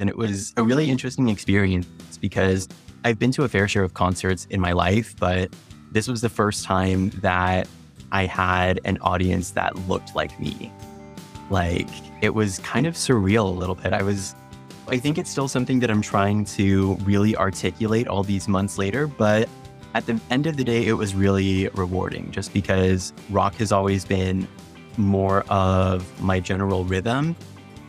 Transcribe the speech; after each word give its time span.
And 0.00 0.08
it 0.08 0.16
was 0.16 0.54
a 0.56 0.62
really 0.62 0.90
interesting 0.90 1.28
experience 1.28 1.86
because 2.20 2.68
I've 3.04 3.18
been 3.18 3.30
to 3.32 3.44
a 3.44 3.48
fair 3.48 3.68
share 3.68 3.84
of 3.84 3.94
concerts 3.94 4.46
in 4.50 4.58
my 4.60 4.72
life, 4.72 5.14
but 5.20 5.54
this 5.92 6.08
was 6.08 6.22
the 6.22 6.28
first 6.28 6.64
time 6.64 7.10
that 7.20 7.68
I 8.10 8.24
had 8.24 8.80
an 8.84 8.98
audience 9.02 9.50
that 9.52 9.76
looked 9.88 10.16
like 10.16 10.38
me. 10.40 10.72
Like 11.50 11.88
it 12.22 12.34
was 12.34 12.58
kind 12.60 12.86
of 12.86 12.94
surreal 12.94 13.44
a 13.44 13.58
little 13.58 13.74
bit. 13.74 13.92
I 13.92 14.02
was, 14.02 14.34
I 14.88 14.98
think 14.98 15.18
it's 15.18 15.30
still 15.30 15.48
something 15.48 15.80
that 15.80 15.90
I'm 15.90 16.02
trying 16.02 16.46
to 16.46 16.94
really 17.02 17.36
articulate 17.36 18.08
all 18.08 18.22
these 18.22 18.48
months 18.48 18.78
later, 18.78 19.06
but 19.06 19.48
at 19.94 20.06
the 20.06 20.18
end 20.30 20.46
of 20.46 20.56
the 20.56 20.64
day, 20.64 20.86
it 20.86 20.92
was 20.94 21.14
really 21.14 21.68
rewarding 21.74 22.30
just 22.30 22.52
because 22.52 23.12
rock 23.28 23.54
has 23.56 23.70
always 23.70 24.04
been 24.04 24.48
more 24.96 25.42
of 25.48 26.22
my 26.22 26.40
general 26.40 26.84
rhythm. 26.84 27.36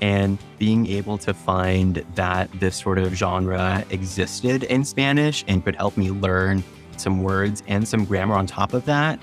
And 0.01 0.39
being 0.57 0.87
able 0.87 1.19
to 1.19 1.31
find 1.31 2.03
that 2.15 2.51
this 2.59 2.75
sort 2.75 2.97
of 2.97 3.13
genre 3.13 3.85
existed 3.91 4.63
in 4.63 4.83
Spanish 4.83 5.45
and 5.47 5.63
could 5.63 5.75
help 5.75 5.95
me 5.95 6.09
learn 6.09 6.63
some 6.97 7.21
words 7.21 7.61
and 7.67 7.87
some 7.87 8.05
grammar 8.05 8.33
on 8.33 8.47
top 8.47 8.73
of 8.73 8.83
that 8.85 9.19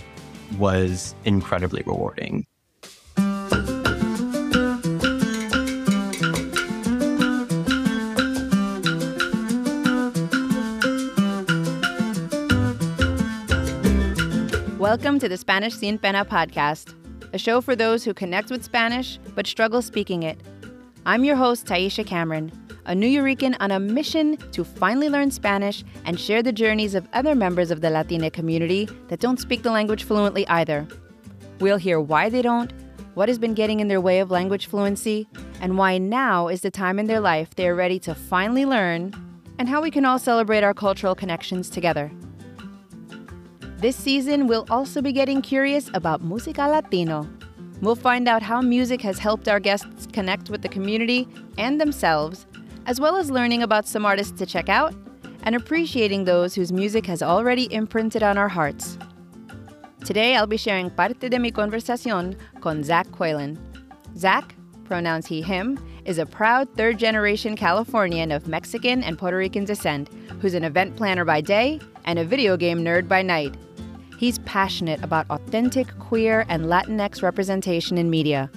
was 0.56 1.16
incredibly 1.24 1.82
rewarding. 1.84 2.46
Welcome 14.78 15.18
to 15.18 15.28
the 15.28 15.36
Spanish 15.36 15.74
Sin 15.74 15.98
Pena 15.98 16.24
podcast, 16.24 16.94
a 17.34 17.38
show 17.38 17.60
for 17.60 17.74
those 17.74 18.04
who 18.04 18.14
connect 18.14 18.48
with 18.52 18.62
Spanish 18.62 19.18
but 19.34 19.44
struggle 19.44 19.82
speaking 19.82 20.22
it. 20.22 20.38
I'm 21.06 21.24
your 21.24 21.36
host, 21.36 21.66
Taisha 21.66 22.04
Cameron, 22.04 22.52
a 22.84 22.94
New 22.94 23.08
Nuyorican 23.08 23.56
on 23.60 23.70
a 23.70 23.80
mission 23.80 24.36
to 24.52 24.64
finally 24.64 25.08
learn 25.08 25.30
Spanish 25.30 25.84
and 26.04 26.18
share 26.18 26.42
the 26.42 26.52
journeys 26.52 26.94
of 26.94 27.08
other 27.12 27.34
members 27.34 27.70
of 27.70 27.80
the 27.80 27.90
Latina 27.90 28.30
community 28.30 28.88
that 29.08 29.20
don't 29.20 29.40
speak 29.40 29.62
the 29.62 29.70
language 29.70 30.04
fluently 30.04 30.46
either. 30.48 30.86
We'll 31.60 31.76
hear 31.76 32.00
why 32.00 32.28
they 32.28 32.42
don't, 32.42 32.72
what 33.14 33.28
has 33.28 33.38
been 33.38 33.54
getting 33.54 33.80
in 33.80 33.88
their 33.88 34.00
way 34.00 34.20
of 34.20 34.30
language 34.30 34.66
fluency, 34.66 35.28
and 35.60 35.78
why 35.78 35.98
now 35.98 36.48
is 36.48 36.60
the 36.60 36.70
time 36.70 36.98
in 36.98 37.06
their 37.06 37.20
life 37.20 37.54
they 37.54 37.68
are 37.68 37.74
ready 37.74 37.98
to 38.00 38.14
finally 38.14 38.64
learn, 38.64 39.12
and 39.58 39.68
how 39.68 39.80
we 39.80 39.90
can 39.90 40.04
all 40.04 40.18
celebrate 40.18 40.62
our 40.62 40.74
cultural 40.74 41.14
connections 41.14 41.70
together. 41.70 42.10
This 43.78 43.96
season, 43.96 44.46
we'll 44.46 44.66
also 44.70 45.00
be 45.00 45.12
getting 45.12 45.42
curious 45.42 45.90
about 45.94 46.22
Musica 46.22 46.62
Latino. 46.62 47.28
We'll 47.80 47.94
find 47.94 48.28
out 48.28 48.42
how 48.42 48.60
music 48.60 49.00
has 49.02 49.18
helped 49.18 49.48
our 49.48 49.60
guests 49.60 50.06
connect 50.12 50.50
with 50.50 50.62
the 50.62 50.68
community 50.68 51.28
and 51.58 51.80
themselves, 51.80 52.46
as 52.86 53.00
well 53.00 53.16
as 53.16 53.30
learning 53.30 53.62
about 53.62 53.86
some 53.86 54.04
artists 54.04 54.36
to 54.38 54.46
check 54.46 54.68
out 54.68 54.94
and 55.44 55.54
appreciating 55.54 56.24
those 56.24 56.54
whose 56.54 56.72
music 56.72 57.06
has 57.06 57.22
already 57.22 57.72
imprinted 57.72 58.22
on 58.22 58.36
our 58.36 58.48
hearts. 58.48 58.98
Today, 60.04 60.36
I'll 60.36 60.46
be 60.46 60.56
sharing 60.56 60.90
parte 60.90 61.28
de 61.28 61.38
mi 61.38 61.52
conversación 61.52 62.36
con 62.60 62.82
Zach 62.82 63.06
Kuiland. 63.08 63.58
Zach, 64.16 64.54
pronouns 64.84 65.26
he, 65.26 65.42
him, 65.42 65.78
is 66.04 66.18
a 66.18 66.26
proud 66.26 66.68
third 66.74 66.98
generation 66.98 67.54
Californian 67.54 68.32
of 68.32 68.48
Mexican 68.48 69.04
and 69.04 69.18
Puerto 69.18 69.36
Rican 69.36 69.64
descent 69.64 70.08
who's 70.40 70.54
an 70.54 70.64
event 70.64 70.96
planner 70.96 71.24
by 71.24 71.40
day 71.40 71.78
and 72.06 72.18
a 72.18 72.24
video 72.24 72.56
game 72.56 72.80
nerd 72.80 73.06
by 73.06 73.22
night. 73.22 73.54
He's 74.18 74.40
passionate 74.40 75.02
about 75.04 75.30
authentic 75.30 75.96
queer 76.00 76.44
and 76.48 76.64
Latinx 76.64 77.22
representation 77.22 77.96
in 77.96 78.10
media. 78.10 78.50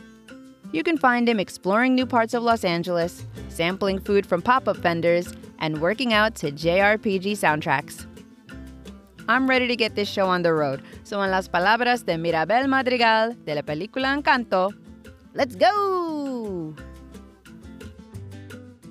You 0.72 0.84
can 0.84 0.98
find 0.98 1.30
him 1.30 1.40
exploring 1.40 1.94
new 1.94 2.08
parts 2.08 2.34
of 2.34 2.42
Los 2.42 2.64
Angeles, 2.64 3.28
sampling 3.50 4.00
food 4.00 4.26
from 4.26 4.42
pop 4.42 4.68
up 4.68 4.78
vendors, 4.78 5.32
and 5.60 5.80
working 5.80 6.14
out 6.14 6.34
to 6.36 6.52
JRPG 6.52 7.34
soundtracks. 7.34 8.08
I'm 9.30 9.48
ready 9.48 9.68
to 9.68 9.76
get 9.76 9.96
this 9.96 10.10
show 10.10 10.26
on 10.26 10.42
the 10.42 10.52
road, 10.52 10.82
so 11.04 11.22
en 11.22 11.30
las 11.30 11.48
palabras 11.48 12.06
de 12.06 12.18
Mirabel 12.18 12.68
Madrigal 12.68 13.36
de 13.46 13.54
la 13.54 13.62
película 13.62 14.18
Encanto, 14.18 14.74
let's 15.36 15.56
go! 15.56 16.76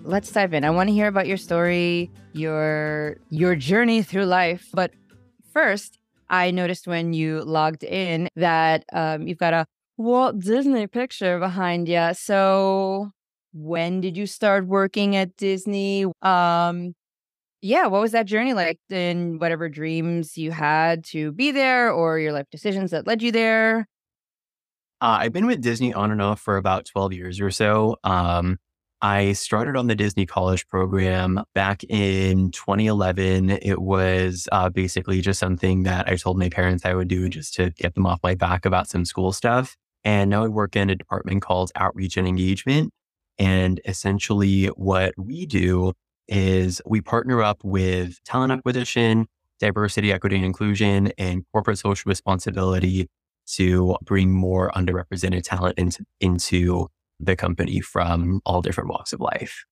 Let's 0.04 0.30
dive 0.30 0.54
in. 0.54 0.64
I 0.64 0.70
want 0.70 0.88
to 0.88 0.94
hear 0.94 1.08
about 1.08 1.26
your 1.26 1.36
story, 1.36 2.10
your 2.32 3.18
your 3.28 3.54
journey 3.54 4.02
through 4.02 4.24
life. 4.24 4.68
But 4.72 4.92
first, 5.52 5.99
I 6.30 6.50
noticed 6.52 6.86
when 6.86 7.12
you 7.12 7.42
logged 7.42 7.84
in 7.84 8.28
that 8.36 8.84
um, 8.92 9.26
you've 9.26 9.38
got 9.38 9.52
a 9.52 9.66
Walt 9.98 10.38
Disney 10.38 10.86
picture 10.86 11.38
behind 11.38 11.88
you. 11.88 12.10
So, 12.14 13.10
when 13.52 14.00
did 14.00 14.16
you 14.16 14.26
start 14.26 14.66
working 14.66 15.16
at 15.16 15.36
Disney? 15.36 16.06
Um, 16.22 16.94
yeah, 17.62 17.86
what 17.86 18.00
was 18.00 18.12
that 18.12 18.26
journey 18.26 18.54
like? 18.54 18.78
And 18.90 19.40
whatever 19.40 19.68
dreams 19.68 20.38
you 20.38 20.52
had 20.52 21.04
to 21.06 21.32
be 21.32 21.50
there, 21.50 21.90
or 21.90 22.18
your 22.18 22.32
life 22.32 22.46
decisions 22.50 22.92
that 22.92 23.06
led 23.06 23.22
you 23.22 23.32
there? 23.32 23.86
Uh, 25.00 25.18
I've 25.20 25.32
been 25.32 25.46
with 25.46 25.62
Disney 25.62 25.92
on 25.92 26.10
and 26.10 26.22
off 26.22 26.40
for 26.40 26.56
about 26.56 26.84
12 26.86 27.12
years 27.12 27.40
or 27.40 27.50
so. 27.50 27.96
Um, 28.04 28.58
I 29.02 29.32
started 29.32 29.76
on 29.76 29.86
the 29.86 29.94
Disney 29.94 30.26
College 30.26 30.68
program 30.68 31.42
back 31.54 31.82
in 31.84 32.50
2011. 32.50 33.50
It 33.50 33.80
was 33.80 34.46
uh, 34.52 34.68
basically 34.68 35.22
just 35.22 35.40
something 35.40 35.84
that 35.84 36.06
I 36.06 36.16
told 36.16 36.38
my 36.38 36.50
parents 36.50 36.84
I 36.84 36.92
would 36.92 37.08
do 37.08 37.28
just 37.30 37.54
to 37.54 37.70
get 37.70 37.94
them 37.94 38.04
off 38.04 38.20
my 38.22 38.34
back 38.34 38.66
about 38.66 38.88
some 38.88 39.06
school 39.06 39.32
stuff. 39.32 39.74
And 40.04 40.28
now 40.28 40.44
I 40.44 40.48
work 40.48 40.76
in 40.76 40.90
a 40.90 40.94
department 40.94 41.40
called 41.40 41.72
Outreach 41.76 42.18
and 42.18 42.28
Engagement. 42.28 42.92
And 43.38 43.80
essentially, 43.86 44.66
what 44.66 45.14
we 45.16 45.46
do 45.46 45.94
is 46.28 46.82
we 46.84 47.00
partner 47.00 47.42
up 47.42 47.64
with 47.64 48.22
talent 48.24 48.52
acquisition, 48.52 49.28
diversity, 49.58 50.12
equity, 50.12 50.36
and 50.36 50.44
inclusion, 50.44 51.10
and 51.16 51.44
corporate 51.52 51.78
social 51.78 52.08
responsibility 52.08 53.08
to 53.54 53.96
bring 54.02 54.30
more 54.30 54.70
underrepresented 54.76 55.42
talent 55.42 55.78
into, 55.78 56.04
into 56.20 56.88
the 57.20 57.36
company 57.36 57.80
from 57.80 58.40
all 58.44 58.62
different 58.62 58.90
walks 58.90 59.12
of 59.12 59.20
life. 59.20 59.64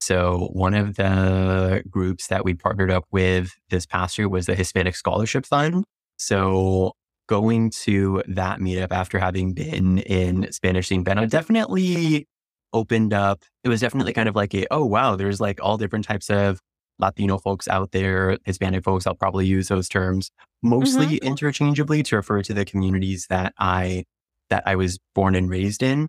So 0.00 0.48
one 0.52 0.74
of 0.74 0.96
the 0.96 1.82
groups 1.88 2.26
that 2.28 2.44
we 2.44 2.54
partnered 2.54 2.90
up 2.90 3.04
with 3.12 3.52
this 3.70 3.86
past 3.86 4.18
year 4.18 4.28
was 4.28 4.46
the 4.46 4.54
Hispanic 4.54 4.96
Scholarship 4.96 5.46
Fund. 5.46 5.84
So 6.16 6.92
going 7.28 7.70
to 7.70 8.22
that 8.26 8.58
meetup 8.58 8.90
after 8.90 9.18
having 9.18 9.54
been 9.54 9.98
in 9.98 10.50
Spanish 10.52 10.88
Pena 10.88 11.26
definitely 11.26 12.26
opened 12.72 13.12
up. 13.12 13.42
It 13.64 13.68
was 13.68 13.80
definitely 13.80 14.12
kind 14.12 14.28
of 14.28 14.34
like 14.34 14.54
a, 14.54 14.66
oh 14.70 14.84
wow, 14.84 15.14
there's 15.14 15.40
like 15.40 15.60
all 15.62 15.78
different 15.78 16.04
types 16.04 16.30
of 16.30 16.58
Latino 16.98 17.38
folks 17.38 17.68
out 17.68 17.92
there, 17.92 18.38
Hispanic 18.44 18.84
folks, 18.84 19.06
I'll 19.06 19.14
probably 19.14 19.46
use 19.46 19.68
those 19.68 19.88
terms 19.88 20.30
mostly 20.62 21.06
mm-hmm. 21.06 21.26
interchangeably 21.26 22.02
to 22.04 22.16
refer 22.16 22.42
to 22.42 22.54
the 22.54 22.64
communities 22.64 23.26
that 23.28 23.52
I 23.58 24.04
that 24.50 24.62
I 24.66 24.76
was 24.76 24.98
born 25.14 25.34
and 25.34 25.48
raised 25.48 25.82
in 25.82 26.08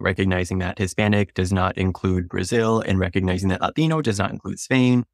recognizing 0.00 0.58
that 0.58 0.78
Hispanic 0.78 1.34
does 1.34 1.52
not 1.52 1.76
include 1.78 2.28
Brazil 2.28 2.80
and 2.80 2.98
recognizing 2.98 3.48
that 3.50 3.60
Latino 3.60 4.02
does 4.02 4.18
not 4.18 4.30
include 4.30 4.58
Spain. 4.58 5.04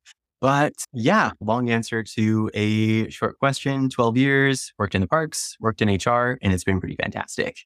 But 0.41 0.73
yeah, 0.93 1.33
long 1.41 1.69
answer 1.69 2.03
to 2.03 2.51
a 2.55 3.11
short 3.11 3.39
question 3.39 3.91
12 3.91 4.17
years, 4.17 4.73
worked 4.79 4.95
in 4.95 5.03
the 5.03 5.07
parks, 5.07 5.57
worked 5.61 5.83
in 5.83 5.89
HR, 5.89 6.39
and 6.41 6.53
it's 6.53 6.65
been 6.65 6.81
pretty 6.81 6.97
fantastic. 6.97 7.59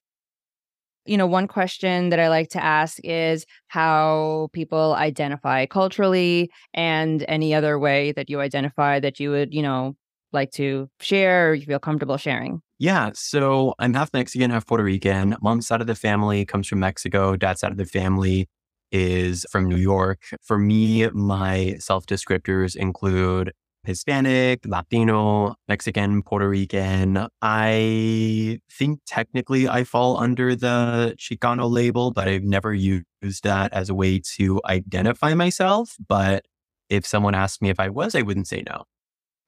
You 1.07 1.17
know, 1.19 1.27
one 1.27 1.47
question 1.47 2.09
that 2.09 2.19
I 2.19 2.31
like 2.31 2.49
to 2.51 2.65
ask 2.65 2.99
is 3.05 3.45
how 3.69 4.49
people 4.53 4.95
identify 4.95 5.67
culturally 5.67 6.51
and 6.73 7.25
any 7.29 7.55
other 7.55 7.79
way 7.79 8.13
that 8.13 8.31
you 8.31 8.41
identify 8.41 9.01
that 9.01 9.21
you 9.21 9.31
would, 9.31 9.53
you 9.53 9.63
know, 9.63 9.97
like 10.35 10.51
to 10.53 10.89
share 11.01 11.51
or 11.51 11.55
you 11.55 11.65
feel 11.65 11.79
comfortable 11.79 12.17
sharing. 12.17 12.61
Yeah. 12.79 13.11
So 13.15 13.75
I'm 13.79 13.95
half 13.95 14.13
Mexican, 14.13 14.51
half 14.51 14.67
Puerto 14.67 14.85
Rican. 14.85 15.37
Mom's 15.41 15.67
side 15.67 15.81
of 15.81 15.87
the 15.87 15.95
family 15.95 16.45
comes 16.45 16.67
from 16.69 16.81
Mexico. 16.81 17.37
Dad's 17.37 17.61
side 17.61 17.71
of 17.73 17.79
the 17.79 17.87
family 17.87 18.49
is 18.93 19.47
from 19.51 19.69
New 19.69 19.77
York. 19.77 20.23
For 20.43 20.59
me, 20.59 21.09
my 21.11 21.77
self 21.79 22.07
descriptors 22.07 22.77
include 22.77 23.53
Hispanic, 23.85 24.65
Latino, 24.67 25.57
Mexican, 25.69 26.23
Puerto 26.23 26.49
Rican. 26.49 27.29
I 27.43 28.59
think 28.71 29.01
technically 29.07 29.69
I 29.69 29.85
fall 29.85 30.17
under 30.17 30.57
the 30.57 31.15
Chicano 31.19 31.71
label, 31.71 32.11
but 32.11 32.27
I've 32.27 32.45
never 32.45 32.73
used 32.73 33.05
that 33.43 33.73
as 33.73 33.91
a 33.91 33.95
way 33.95 34.21
to 34.37 34.61
identify 34.65 35.35
myself. 35.35 35.97
But 36.09 36.47
if 36.89 37.07
someone 37.07 37.35
asked 37.35 37.63
me 37.63 37.69
if 37.71 37.79
I 37.79 37.89
was, 37.91 38.15
I 38.15 38.23
wouldn't 38.23 38.49
say 38.49 38.63
no. 38.67 38.85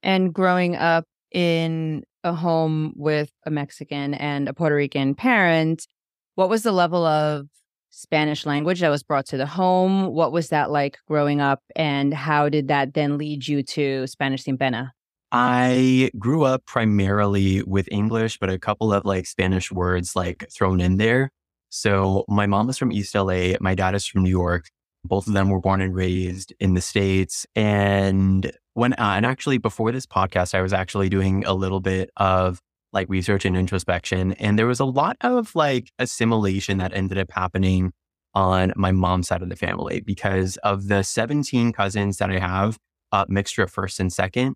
And 0.07 0.33
growing 0.33 0.77
up 0.77 1.03
in 1.33 2.03
a 2.23 2.33
home 2.33 2.93
with 2.95 3.29
a 3.45 3.51
Mexican 3.51 4.13
and 4.13 4.47
a 4.47 4.53
Puerto 4.53 4.75
Rican 4.75 5.15
parent, 5.15 5.85
what 6.35 6.47
was 6.49 6.63
the 6.63 6.71
level 6.71 7.05
of 7.05 7.47
Spanish 7.89 8.45
language 8.45 8.79
that 8.79 8.89
was 8.89 9.03
brought 9.03 9.25
to 9.27 9.37
the 9.37 9.45
home? 9.45 10.13
What 10.13 10.31
was 10.31 10.47
that 10.47 10.71
like 10.71 10.97
growing 11.09 11.41
up? 11.41 11.61
And 11.75 12.13
how 12.13 12.47
did 12.47 12.69
that 12.69 12.93
then 12.93 13.17
lead 13.17 13.49
you 13.49 13.63
to 13.63 14.07
Spanish 14.07 14.45
Sin 14.45 14.57
Pena? 14.57 14.93
I 15.33 16.09
grew 16.17 16.45
up 16.45 16.65
primarily 16.65 17.63
with 17.63 17.89
English, 17.91 18.37
but 18.39 18.49
a 18.49 18.57
couple 18.57 18.93
of 18.93 19.03
like 19.03 19.25
Spanish 19.25 19.73
words 19.73 20.15
like 20.15 20.47
thrown 20.55 20.79
in 20.79 20.95
there. 20.95 21.31
So 21.67 22.23
my 22.29 22.45
mom 22.45 22.69
is 22.69 22.77
from 22.77 22.93
East 22.93 23.13
LA. 23.13 23.55
My 23.59 23.75
dad 23.75 23.93
is 23.93 24.05
from 24.05 24.23
New 24.23 24.29
York. 24.29 24.69
Both 25.03 25.27
of 25.27 25.33
them 25.33 25.49
were 25.49 25.59
born 25.59 25.81
and 25.81 25.93
raised 25.93 26.53
in 26.61 26.75
the 26.75 26.81
States. 26.81 27.45
And 27.55 28.51
when, 28.77 28.93
uh, 28.93 29.13
and 29.15 29.25
actually 29.25 29.57
before 29.57 29.91
this 29.91 30.05
podcast, 30.05 30.53
I 30.53 30.61
was 30.61 30.71
actually 30.71 31.09
doing 31.09 31.43
a 31.45 31.53
little 31.55 31.79
bit 31.79 32.11
of 32.17 32.61
like 32.93 33.09
research 33.09 33.43
and 33.43 33.57
introspection. 33.57 34.33
And 34.33 34.57
there 34.57 34.67
was 34.67 34.79
a 34.79 34.85
lot 34.85 35.17
of 35.21 35.55
like 35.55 35.91
assimilation 35.97 36.77
that 36.77 36.93
ended 36.93 37.17
up 37.17 37.31
happening 37.31 37.91
on 38.35 38.73
my 38.75 38.91
mom's 38.91 39.29
side 39.29 39.41
of 39.41 39.49
the 39.49 39.55
family 39.55 40.01
because 40.01 40.57
of 40.57 40.89
the 40.89 41.01
17 41.01 41.73
cousins 41.73 42.17
that 42.17 42.29
I 42.29 42.37
have, 42.37 42.77
uh, 43.11 43.25
mixture 43.27 43.63
of 43.63 43.71
first 43.71 43.99
and 43.99 44.13
second, 44.13 44.53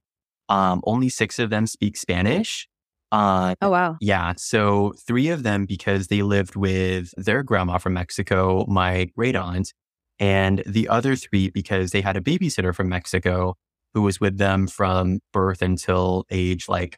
um, 0.49 0.81
only 0.83 1.09
six 1.09 1.39
of 1.39 1.49
them 1.49 1.65
speak 1.65 1.97
Spanish. 1.97 2.67
Uh, 3.11 3.55
oh, 3.59 3.71
wow. 3.71 3.97
Yeah. 4.01 4.33
So 4.37 4.93
three 4.99 5.29
of 5.29 5.41
them, 5.41 5.65
because 5.65 6.07
they 6.07 6.21
lived 6.21 6.55
with 6.55 7.11
their 7.17 7.41
grandma 7.41 7.79
from 7.79 7.93
Mexico, 7.93 8.67
my 8.67 9.05
great 9.17 9.35
aunt, 9.35 9.73
and 10.19 10.61
the 10.67 10.89
other 10.89 11.15
three, 11.15 11.49
because 11.49 11.89
they 11.89 12.01
had 12.01 12.15
a 12.15 12.21
babysitter 12.21 12.75
from 12.75 12.87
Mexico 12.87 13.55
who 13.93 14.01
was 14.01 14.19
with 14.19 14.37
them 14.37 14.67
from 14.67 15.19
birth 15.33 15.61
until 15.61 16.25
age 16.29 16.69
like 16.69 16.97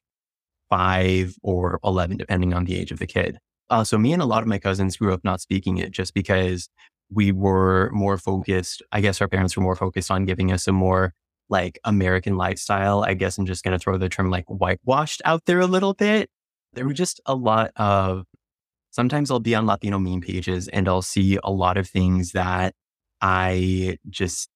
five 0.69 1.35
or 1.43 1.79
11, 1.83 2.17
depending 2.17 2.53
on 2.53 2.65
the 2.65 2.75
age 2.75 2.91
of 2.91 2.99
the 2.99 3.07
kid. 3.07 3.37
Uh, 3.69 3.83
so 3.83 3.97
me 3.97 4.13
and 4.13 4.21
a 4.21 4.25
lot 4.25 4.41
of 4.41 4.47
my 4.47 4.59
cousins 4.59 4.97
grew 4.97 5.13
up 5.13 5.23
not 5.23 5.41
speaking 5.41 5.77
it 5.77 5.91
just 5.91 6.13
because 6.13 6.69
we 7.11 7.31
were 7.31 7.89
more 7.93 8.17
focused. 8.17 8.81
I 8.91 9.01
guess 9.01 9.21
our 9.21 9.27
parents 9.27 9.55
were 9.55 9.63
more 9.63 9.75
focused 9.75 10.11
on 10.11 10.25
giving 10.25 10.51
us 10.51 10.67
a 10.67 10.71
more 10.71 11.13
like 11.49 11.79
American 11.83 12.37
lifestyle. 12.37 13.03
I 13.03 13.13
guess 13.13 13.37
I'm 13.37 13.45
just 13.45 13.63
going 13.63 13.77
to 13.77 13.79
throw 13.79 13.97
the 13.97 14.09
term 14.09 14.29
like 14.29 14.45
whitewashed 14.47 15.21
out 15.25 15.45
there 15.45 15.59
a 15.59 15.67
little 15.67 15.93
bit. 15.93 16.29
There 16.73 16.85
were 16.85 16.93
just 16.93 17.21
a 17.25 17.35
lot 17.35 17.71
of, 17.75 18.25
sometimes 18.91 19.29
I'll 19.29 19.39
be 19.39 19.55
on 19.55 19.65
Latino 19.65 19.99
meme 19.99 20.21
pages 20.21 20.67
and 20.69 20.87
I'll 20.87 21.01
see 21.01 21.37
a 21.43 21.51
lot 21.51 21.77
of 21.77 21.87
things 21.87 22.31
that 22.31 22.73
I 23.21 23.97
just 24.09 24.49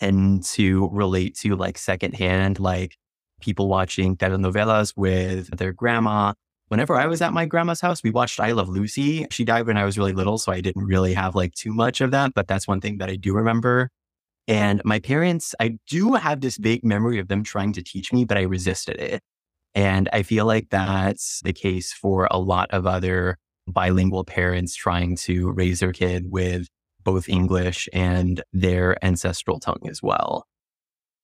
tend 0.00 0.44
to 0.44 0.88
relate 0.92 1.36
to 1.38 1.56
like 1.56 1.78
secondhand, 1.78 2.58
like 2.58 2.96
people 3.40 3.68
watching 3.68 4.16
telenovelas 4.16 4.96
with 4.96 5.56
their 5.56 5.72
grandma. 5.72 6.32
Whenever 6.68 6.94
I 6.94 7.06
was 7.06 7.20
at 7.20 7.32
my 7.32 7.46
grandma's 7.46 7.80
house, 7.80 8.02
we 8.02 8.10
watched 8.10 8.38
I 8.38 8.52
Love 8.52 8.68
Lucy. 8.68 9.26
She 9.30 9.44
died 9.44 9.66
when 9.66 9.76
I 9.76 9.84
was 9.84 9.98
really 9.98 10.12
little, 10.12 10.38
so 10.38 10.52
I 10.52 10.60
didn't 10.60 10.84
really 10.84 11.14
have 11.14 11.34
like 11.34 11.54
too 11.54 11.72
much 11.72 12.00
of 12.00 12.12
that, 12.12 12.32
but 12.34 12.46
that's 12.46 12.68
one 12.68 12.80
thing 12.80 12.98
that 12.98 13.10
I 13.10 13.16
do 13.16 13.34
remember. 13.34 13.90
And 14.46 14.80
my 14.84 15.00
parents, 15.00 15.54
I 15.60 15.78
do 15.88 16.14
have 16.14 16.40
this 16.40 16.56
vague 16.56 16.84
memory 16.84 17.18
of 17.18 17.28
them 17.28 17.42
trying 17.42 17.72
to 17.74 17.82
teach 17.82 18.12
me, 18.12 18.24
but 18.24 18.38
I 18.38 18.42
resisted 18.42 18.96
it. 18.96 19.22
And 19.74 20.08
I 20.12 20.22
feel 20.22 20.46
like 20.46 20.70
that's 20.70 21.40
the 21.44 21.52
case 21.52 21.92
for 21.92 22.26
a 22.30 22.38
lot 22.38 22.70
of 22.70 22.86
other 22.86 23.38
bilingual 23.68 24.24
parents 24.24 24.74
trying 24.74 25.16
to 25.16 25.50
raise 25.52 25.80
their 25.80 25.92
kid 25.92 26.30
with 26.30 26.68
both 27.04 27.28
English 27.28 27.88
and 27.92 28.42
their 28.52 29.02
ancestral 29.04 29.58
tongue 29.58 29.86
as 29.88 30.02
well. 30.02 30.46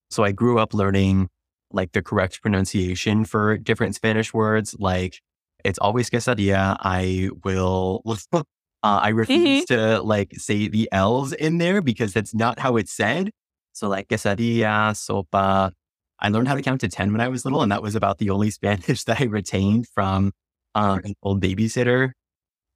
So 0.09 0.23
I 0.23 0.31
grew 0.31 0.59
up 0.59 0.73
learning 0.73 1.29
like 1.71 1.91
the 1.91 2.01
correct 2.01 2.41
pronunciation 2.41 3.25
for 3.25 3.57
different 3.57 3.95
Spanish 3.95 4.33
words. 4.33 4.75
Like 4.79 5.21
it's 5.63 5.79
always 5.79 6.09
quesadilla. 6.09 6.77
I 6.79 7.29
will 7.43 8.01
Uh, 8.83 8.99
I 9.01 9.09
refuse 9.09 9.65
mm-hmm. 9.65 9.73
to 9.73 10.01
like 10.01 10.33
say 10.35 10.67
the 10.67 10.87
L's 10.91 11.33
in 11.33 11.57
there 11.57 11.81
because 11.81 12.13
that's 12.13 12.35
not 12.35 12.59
how 12.59 12.77
it's 12.77 12.93
said. 12.93 13.31
So 13.73 13.89
like 13.89 14.07
quesadilla, 14.07 14.93
sopa. 14.93 15.71
I 16.19 16.29
learned 16.29 16.47
how 16.47 16.55
to 16.55 16.61
count 16.61 16.81
to 16.81 16.87
10 16.87 17.11
when 17.11 17.21
I 17.21 17.27
was 17.27 17.43
little, 17.43 17.61
and 17.61 17.71
that 17.71 17.81
was 17.81 17.95
about 17.95 18.19
the 18.19 18.29
only 18.29 18.49
Spanish 18.59 19.03
that 19.05 19.19
I 19.19 19.25
retained 19.25 19.87
from 19.87 20.31
um, 20.75 21.01
an 21.03 21.15
old 21.23 21.41
babysitter. 21.41 22.11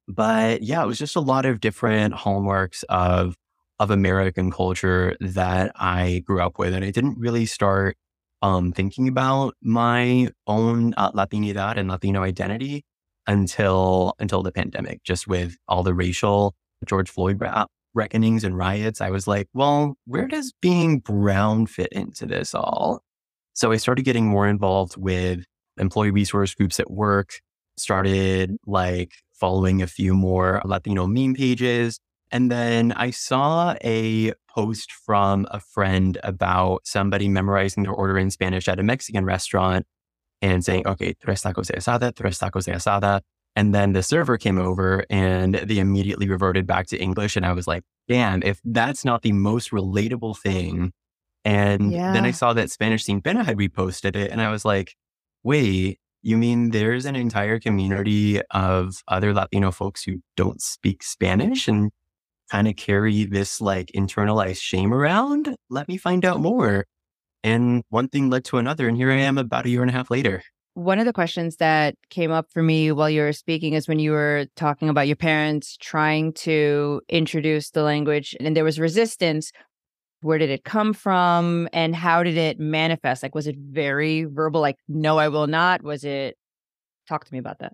But 0.07 0.63
yeah, 0.63 0.83
it 0.83 0.87
was 0.87 0.99
just 0.99 1.15
a 1.15 1.21
lot 1.21 1.45
of 1.45 1.59
different 1.59 2.13
hallmarks 2.13 2.83
of 2.89 3.35
of 3.79 3.89
American 3.89 4.51
culture 4.51 5.15
that 5.19 5.71
I 5.75 6.21
grew 6.25 6.39
up 6.41 6.59
with. 6.59 6.73
And 6.73 6.85
I 6.85 6.91
didn't 6.91 7.17
really 7.17 7.47
start 7.47 7.97
um, 8.43 8.71
thinking 8.71 9.07
about 9.07 9.55
my 9.61 10.29
own 10.45 10.93
uh, 10.97 11.11
Latinidad 11.13 11.77
and 11.77 11.89
Latino 11.89 12.21
identity 12.23 12.83
until 13.27 14.13
until 14.19 14.43
the 14.43 14.51
pandemic, 14.51 15.03
just 15.03 15.27
with 15.27 15.57
all 15.67 15.83
the 15.83 15.93
racial 15.93 16.55
George 16.85 17.09
Floyd 17.09 17.39
ra- 17.39 17.65
reckonings 17.93 18.43
and 18.43 18.57
riots. 18.57 19.01
I 19.01 19.09
was 19.09 19.27
like, 19.27 19.47
well, 19.53 19.95
where 20.05 20.27
does 20.27 20.53
being 20.61 20.99
brown 20.99 21.65
fit 21.67 21.89
into 21.91 22.25
this 22.25 22.53
all? 22.53 23.01
So 23.53 23.71
I 23.71 23.77
started 23.77 24.05
getting 24.05 24.27
more 24.27 24.47
involved 24.47 24.95
with 24.97 25.43
employee 25.77 26.11
resource 26.11 26.53
groups 26.53 26.79
at 26.79 26.89
work, 26.91 27.41
started 27.77 28.57
like 28.65 29.11
following 29.41 29.81
a 29.81 29.87
few 29.87 30.13
more 30.13 30.61
Latino 30.63 31.07
meme 31.07 31.33
pages. 31.33 31.99
And 32.31 32.49
then 32.49 32.93
I 32.93 33.09
saw 33.09 33.75
a 33.83 34.33
post 34.55 34.91
from 34.91 35.47
a 35.51 35.59
friend 35.59 36.17
about 36.23 36.81
somebody 36.85 37.27
memorizing 37.27 37.83
their 37.83 37.91
order 37.91 38.17
in 38.17 38.29
Spanish 38.29 38.69
at 38.69 38.79
a 38.79 38.83
Mexican 38.83 39.25
restaurant 39.25 39.85
and 40.41 40.63
saying, 40.63 40.87
okay, 40.87 41.13
tres 41.21 41.41
tacos 41.41 41.67
de 41.67 41.73
asada, 41.73 42.15
tres 42.15 42.39
tacos 42.39 42.65
de 42.65 42.71
asada. 42.71 43.21
And 43.55 43.75
then 43.75 43.93
the 43.93 44.03
server 44.03 44.37
came 44.37 44.57
over 44.57 45.03
and 45.09 45.55
they 45.55 45.79
immediately 45.79 46.29
reverted 46.29 46.65
back 46.65 46.87
to 46.87 46.97
English. 46.97 47.35
And 47.35 47.45
I 47.45 47.51
was 47.51 47.67
like, 47.67 47.83
damn, 48.07 48.41
if 48.43 48.61
that's 48.63 49.03
not 49.03 49.23
the 49.23 49.33
most 49.33 49.71
relatable 49.71 50.37
thing. 50.37 50.93
And 51.43 51.91
yeah. 51.91 52.13
then 52.13 52.23
I 52.23 52.31
saw 52.31 52.53
that 52.53 52.69
Spanish 52.69 53.05
Sin 53.05 53.21
Pena 53.21 53.43
had 53.43 53.57
reposted 53.57 54.15
it. 54.15 54.31
And 54.31 54.39
I 54.39 54.51
was 54.51 54.63
like, 54.63 54.95
wait, 55.43 55.99
you 56.21 56.37
mean 56.37 56.71
there's 56.71 57.05
an 57.05 57.15
entire 57.15 57.59
community 57.59 58.41
of 58.51 59.03
other 59.07 59.33
Latino 59.33 59.71
folks 59.71 60.03
who 60.03 60.21
don't 60.35 60.61
speak 60.61 61.03
Spanish 61.03 61.67
and 61.67 61.91
kind 62.51 62.67
of 62.67 62.75
carry 62.75 63.23
this 63.23 63.61
like 63.61 63.91
internalized 63.95 64.61
shame 64.61 64.93
around? 64.93 65.55
Let 65.69 65.87
me 65.87 65.97
find 65.97 66.25
out 66.25 66.39
more. 66.39 66.85
And 67.43 67.83
one 67.89 68.07
thing 68.07 68.29
led 68.29 68.45
to 68.45 68.57
another. 68.57 68.87
And 68.87 68.97
here 68.97 69.11
I 69.11 69.15
am 69.15 69.37
about 69.37 69.65
a 69.65 69.69
year 69.69 69.81
and 69.81 69.89
a 69.89 69.93
half 69.93 70.11
later. 70.11 70.43
One 70.73 70.99
of 70.99 71.05
the 71.05 71.13
questions 71.13 71.57
that 71.57 71.95
came 72.09 72.31
up 72.31 72.47
for 72.51 72.63
me 72.63 72.91
while 72.91 73.09
you 73.09 73.21
were 73.21 73.33
speaking 73.33 73.73
is 73.73 73.87
when 73.87 73.99
you 73.99 74.11
were 74.11 74.45
talking 74.55 74.87
about 74.87 75.07
your 75.07 75.17
parents 75.17 75.75
trying 75.77 76.33
to 76.33 77.01
introduce 77.09 77.71
the 77.71 77.83
language 77.83 78.35
and 78.39 78.55
there 78.55 78.63
was 78.63 78.79
resistance. 78.79 79.51
Where 80.21 80.37
did 80.37 80.49
it 80.49 80.63
come 80.63 80.93
from 80.93 81.67
and 81.73 81.95
how 81.95 82.23
did 82.23 82.37
it 82.37 82.59
manifest? 82.59 83.23
Like, 83.23 83.35
was 83.35 83.47
it 83.47 83.57
very 83.57 84.25
verbal, 84.25 84.61
like, 84.61 84.77
no, 84.87 85.17
I 85.17 85.27
will 85.27 85.47
not? 85.47 85.83
Was 85.83 86.03
it, 86.03 86.37
talk 87.07 87.25
to 87.25 87.33
me 87.33 87.39
about 87.39 87.59
that. 87.59 87.73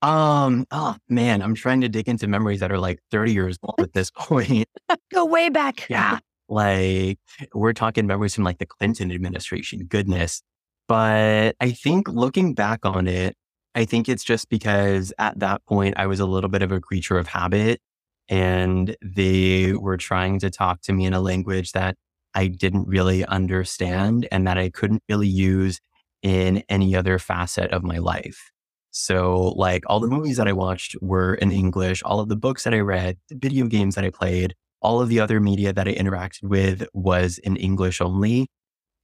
Um, 0.00 0.66
oh 0.70 0.96
man, 1.08 1.42
I'm 1.42 1.54
trying 1.54 1.80
to 1.80 1.88
dig 1.88 2.08
into 2.08 2.28
memories 2.28 2.60
that 2.60 2.70
are 2.70 2.78
like 2.78 3.00
30 3.10 3.32
years 3.32 3.58
old 3.62 3.76
at 3.80 3.92
this 3.92 4.10
point. 4.10 4.68
Go 5.12 5.24
way 5.24 5.48
back. 5.48 5.88
Yeah. 5.88 6.18
Like 6.48 7.18
we're 7.52 7.72
talking 7.72 8.06
memories 8.06 8.34
from 8.34 8.44
like 8.44 8.58
the 8.58 8.66
Clinton 8.66 9.10
administration, 9.12 9.84
goodness. 9.84 10.42
But 10.86 11.56
I 11.60 11.72
think 11.72 12.08
looking 12.08 12.54
back 12.54 12.86
on 12.86 13.06
it, 13.06 13.36
I 13.74 13.84
think 13.84 14.08
it's 14.08 14.24
just 14.24 14.48
because 14.48 15.12
at 15.18 15.38
that 15.40 15.64
point 15.66 15.94
I 15.98 16.06
was 16.06 16.20
a 16.20 16.26
little 16.26 16.48
bit 16.48 16.62
of 16.62 16.72
a 16.72 16.80
creature 16.80 17.18
of 17.18 17.26
habit 17.26 17.80
and 18.28 18.96
they 19.02 19.64
mm-hmm. 19.64 19.82
were 19.82 19.96
trying 19.96 20.38
to 20.40 20.50
talk 20.50 20.82
to 20.82 20.92
me 20.92 21.06
in 21.06 21.14
a 21.14 21.20
language 21.20 21.72
that 21.72 21.96
I 22.34 22.46
didn't 22.48 22.86
really 22.86 23.24
understand 23.24 24.28
and 24.30 24.46
that 24.46 24.58
I 24.58 24.70
couldn't 24.70 25.02
really 25.08 25.28
use 25.28 25.80
in 26.22 26.62
any 26.68 26.94
other 26.94 27.18
facet 27.18 27.70
of 27.72 27.82
my 27.82 27.98
life. 27.98 28.50
So, 28.90 29.54
like 29.56 29.84
all 29.86 30.00
the 30.00 30.06
mm-hmm. 30.06 30.16
movies 30.16 30.36
that 30.36 30.48
I 30.48 30.52
watched 30.52 30.96
were 31.00 31.34
in 31.34 31.52
English, 31.52 32.02
all 32.02 32.20
of 32.20 32.28
the 32.28 32.36
books 32.36 32.64
that 32.64 32.74
I 32.74 32.80
read, 32.80 33.16
the 33.28 33.36
video 33.36 33.66
games 33.66 33.94
that 33.94 34.04
I 34.04 34.10
played, 34.10 34.54
all 34.80 35.00
of 35.00 35.08
the 35.08 35.20
other 35.20 35.40
media 35.40 35.72
that 35.72 35.88
I 35.88 35.94
interacted 35.94 36.44
with 36.44 36.86
was 36.92 37.38
in 37.38 37.56
English 37.56 38.00
only. 38.00 38.48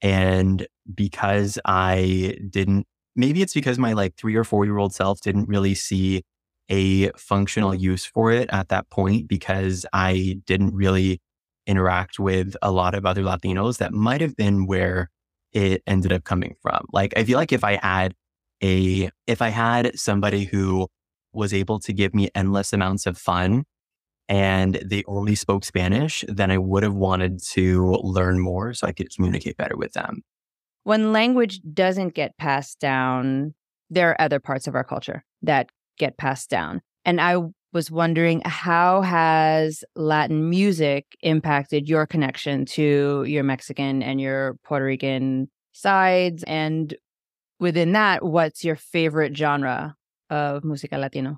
And 0.02 0.66
because 0.92 1.58
I 1.64 2.36
didn't, 2.50 2.86
maybe 3.16 3.42
it's 3.42 3.54
because 3.54 3.78
my 3.78 3.92
like 3.92 4.16
three 4.16 4.36
or 4.36 4.44
four 4.44 4.64
year 4.64 4.78
old 4.78 4.94
self 4.94 5.20
didn't 5.20 5.48
really 5.48 5.74
see 5.74 6.22
a 6.68 7.10
functional 7.12 7.70
mm-hmm. 7.70 7.80
use 7.80 8.04
for 8.04 8.30
it 8.30 8.48
at 8.52 8.68
that 8.68 8.90
point 8.90 9.28
because 9.28 9.84
I 9.92 10.40
didn't 10.46 10.74
really 10.74 11.20
interact 11.66 12.18
with 12.18 12.56
a 12.62 12.70
lot 12.70 12.94
of 12.94 13.06
other 13.06 13.22
Latinos. 13.22 13.78
That 13.78 13.92
might 13.92 14.20
have 14.20 14.36
been 14.36 14.66
where 14.66 15.10
it 15.52 15.82
ended 15.86 16.12
up 16.12 16.24
coming 16.24 16.54
from. 16.60 16.86
Like, 16.92 17.14
I 17.16 17.24
feel 17.24 17.38
like 17.38 17.52
if 17.52 17.64
I 17.64 17.76
had 17.76 18.14
a, 18.62 19.10
if 19.26 19.40
I 19.42 19.48
had 19.48 19.98
somebody 19.98 20.44
who 20.44 20.88
was 21.32 21.52
able 21.52 21.80
to 21.80 21.92
give 21.92 22.14
me 22.14 22.28
endless 22.34 22.72
amounts 22.72 23.06
of 23.06 23.18
fun 23.18 23.64
and 24.28 24.76
they 24.84 25.04
only 25.06 25.34
spoke 25.34 25.64
Spanish, 25.64 26.24
then 26.28 26.50
I 26.50 26.58
would 26.58 26.82
have 26.82 26.94
wanted 26.94 27.42
to 27.52 27.98
learn 28.02 28.40
more 28.40 28.72
so 28.72 28.86
I 28.86 28.92
could 28.92 29.14
communicate 29.14 29.56
better 29.56 29.76
with 29.76 29.92
them. 29.92 30.22
When 30.84 31.12
language 31.12 31.60
doesn't 31.72 32.14
get 32.14 32.36
passed 32.38 32.78
down, 32.78 33.54
there 33.90 34.10
are 34.10 34.20
other 34.20 34.40
parts 34.40 34.66
of 34.66 34.74
our 34.74 34.84
culture 34.84 35.24
that 35.42 35.68
get 35.98 36.16
passed 36.16 36.50
down. 36.50 36.80
And 37.04 37.20
I 37.20 37.36
was 37.72 37.90
wondering 37.90 38.40
how 38.44 39.02
has 39.02 39.84
Latin 39.96 40.48
music 40.48 41.06
impacted 41.20 41.88
your 41.88 42.06
connection 42.06 42.64
to 42.64 43.24
your 43.26 43.42
Mexican 43.42 44.02
and 44.02 44.20
your 44.20 44.56
Puerto 44.64 44.84
Rican 44.84 45.50
sides? 45.72 46.44
And 46.44 46.94
within 47.58 47.92
that, 47.92 48.24
what's 48.24 48.64
your 48.64 48.76
favorite 48.76 49.36
genre 49.36 49.96
of 50.30 50.62
música 50.62 50.98
latino? 50.98 51.36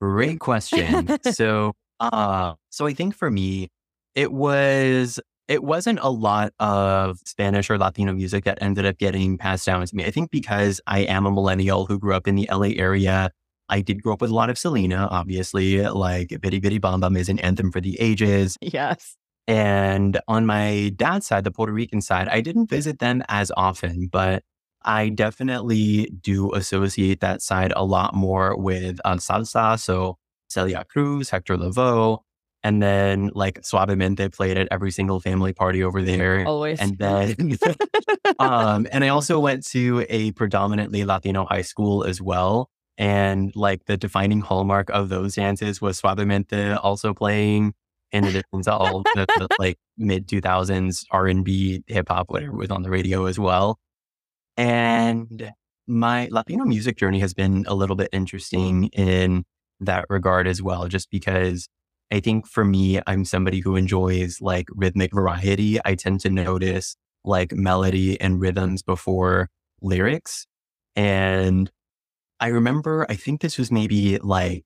Great 0.00 0.40
question. 0.40 1.08
so 1.32 1.74
uh, 2.00 2.54
so 2.70 2.86
I 2.86 2.94
think 2.94 3.14
for 3.14 3.30
me, 3.30 3.68
it 4.14 4.32
was 4.32 5.20
it 5.48 5.62
wasn't 5.62 5.98
a 6.00 6.08
lot 6.08 6.52
of 6.60 7.18
Spanish 7.26 7.68
or 7.68 7.78
Latino 7.78 8.12
music 8.12 8.44
that 8.44 8.58
ended 8.60 8.86
up 8.86 8.98
getting 8.98 9.36
passed 9.38 9.66
down 9.66 9.84
to 9.84 9.96
me. 9.96 10.04
I 10.04 10.10
think 10.10 10.30
because 10.30 10.80
I 10.86 11.00
am 11.00 11.26
a 11.26 11.30
millennial 11.30 11.86
who 11.86 11.98
grew 11.98 12.14
up 12.14 12.26
in 12.26 12.36
the 12.36 12.48
LA 12.50 12.70
area, 12.76 13.30
I 13.72 13.80
did 13.80 14.02
grow 14.02 14.12
up 14.12 14.20
with 14.20 14.30
a 14.30 14.34
lot 14.34 14.50
of 14.50 14.58
Selena, 14.58 15.08
obviously. 15.10 15.80
Like 15.80 16.28
Bidi 16.28 16.60
Bidi 16.60 16.78
Bom 16.78 17.00
Bom 17.00 17.16
is 17.16 17.30
an 17.30 17.38
anthem 17.38 17.72
for 17.72 17.80
the 17.80 17.98
ages. 17.98 18.58
Yes. 18.60 19.16
And 19.48 20.20
on 20.28 20.44
my 20.44 20.92
dad's 20.94 21.26
side, 21.26 21.44
the 21.44 21.50
Puerto 21.50 21.72
Rican 21.72 22.02
side, 22.02 22.28
I 22.28 22.42
didn't 22.42 22.68
visit 22.68 22.98
them 22.98 23.24
as 23.28 23.50
often, 23.56 24.08
but 24.12 24.44
I 24.84 25.08
definitely 25.08 26.12
do 26.20 26.52
associate 26.52 27.20
that 27.20 27.40
side 27.40 27.72
a 27.74 27.84
lot 27.84 28.14
more 28.14 28.56
with 28.56 29.00
uh, 29.06 29.14
salsa. 29.14 29.80
So 29.80 30.18
Celia 30.50 30.84
Cruz, 30.84 31.30
Hector 31.30 31.56
Lavoe, 31.56 32.18
and 32.62 32.82
then 32.82 33.30
like 33.34 33.62
Suavemente 33.62 34.32
played 34.34 34.58
at 34.58 34.68
every 34.70 34.90
single 34.90 35.18
family 35.18 35.54
party 35.54 35.82
over 35.82 36.02
there. 36.02 36.46
Always. 36.46 36.78
And 36.78 36.98
then, 36.98 37.56
um, 38.38 38.86
and 38.92 39.02
I 39.02 39.08
also 39.08 39.40
went 39.40 39.66
to 39.68 40.04
a 40.10 40.32
predominantly 40.32 41.06
Latino 41.06 41.46
high 41.46 41.62
school 41.62 42.04
as 42.04 42.20
well. 42.20 42.68
And 42.98 43.52
like 43.56 43.86
the 43.86 43.96
defining 43.96 44.40
hallmark 44.40 44.90
of 44.90 45.08
those 45.08 45.34
dances 45.34 45.80
was 45.80 46.00
Suavemente 46.00 46.78
also 46.82 47.14
playing 47.14 47.74
in 48.12 48.24
addition 48.24 48.62
to 48.62 48.72
all 48.72 49.02
the, 49.02 49.26
the 49.38 49.48
like 49.58 49.78
mid 49.96 50.28
2000s 50.28 51.04
R&B, 51.10 51.82
hip 51.86 52.08
hop, 52.08 52.30
whatever 52.30 52.52
was 52.52 52.70
on 52.70 52.82
the 52.82 52.90
radio 52.90 53.24
as 53.24 53.38
well. 53.38 53.78
And 54.56 55.52
my 55.86 56.28
Latino 56.30 56.64
music 56.64 56.96
journey 56.96 57.20
has 57.20 57.34
been 57.34 57.64
a 57.66 57.74
little 57.74 57.96
bit 57.96 58.10
interesting 58.12 58.84
in 58.88 59.44
that 59.80 60.04
regard 60.08 60.46
as 60.46 60.62
well, 60.62 60.88
just 60.88 61.10
because 61.10 61.68
I 62.12 62.20
think 62.20 62.46
for 62.46 62.64
me, 62.64 63.00
I'm 63.06 63.24
somebody 63.24 63.60
who 63.60 63.76
enjoys 63.76 64.40
like 64.40 64.66
rhythmic 64.70 65.14
variety. 65.14 65.78
I 65.84 65.94
tend 65.94 66.20
to 66.20 66.30
notice 66.30 66.96
like 67.24 67.52
melody 67.52 68.20
and 68.20 68.40
rhythms 68.40 68.82
before 68.82 69.48
lyrics. 69.80 70.46
And 70.94 71.70
I 72.42 72.48
remember, 72.48 73.06
I 73.08 73.14
think 73.14 73.40
this 73.40 73.56
was 73.56 73.70
maybe 73.70 74.18
like 74.18 74.64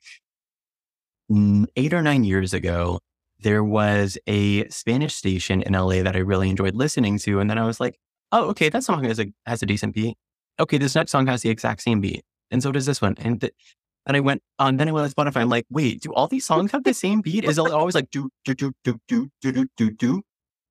eight 1.76 1.92
or 1.92 2.00
nine 2.00 2.24
years 2.24 2.54
ago, 2.54 3.00
there 3.40 3.62
was 3.62 4.16
a 4.26 4.66
Spanish 4.68 5.14
station 5.14 5.60
in 5.60 5.74
LA 5.74 6.02
that 6.02 6.16
I 6.16 6.20
really 6.20 6.48
enjoyed 6.48 6.74
listening 6.74 7.18
to. 7.18 7.38
And 7.38 7.50
then 7.50 7.58
I 7.58 7.66
was 7.66 7.78
like, 7.78 7.98
oh, 8.32 8.48
okay, 8.48 8.70
that 8.70 8.82
song 8.82 9.04
has 9.04 9.20
a, 9.20 9.26
has 9.44 9.62
a 9.62 9.66
decent 9.66 9.94
beat. 9.94 10.16
Okay, 10.58 10.78
this 10.78 10.94
next 10.94 11.10
song 11.10 11.26
has 11.26 11.42
the 11.42 11.50
exact 11.50 11.82
same 11.82 12.00
beat. 12.00 12.24
And 12.50 12.62
so 12.62 12.72
does 12.72 12.86
this 12.86 13.02
one. 13.02 13.14
And 13.18 13.42
th- 13.42 13.52
and 14.06 14.16
I 14.16 14.20
went 14.20 14.42
on, 14.58 14.78
then 14.78 14.88
I 14.88 14.92
went 14.92 15.04
on 15.04 15.26
Spotify. 15.26 15.42
I'm 15.42 15.50
like, 15.50 15.66
wait, 15.68 16.00
do 16.00 16.14
all 16.14 16.28
these 16.28 16.46
songs 16.46 16.72
have 16.72 16.84
the 16.84 16.94
same 16.94 17.20
beat? 17.20 17.44
Is 17.44 17.58
it 17.58 17.70
always 17.72 17.94
like 17.94 18.08
do, 18.10 18.30
do, 18.46 18.54
do, 18.54 18.72
do, 18.84 18.98
do, 19.06 19.28
do, 19.42 19.52
do, 19.52 19.66
do, 19.76 19.90
do? 19.90 20.22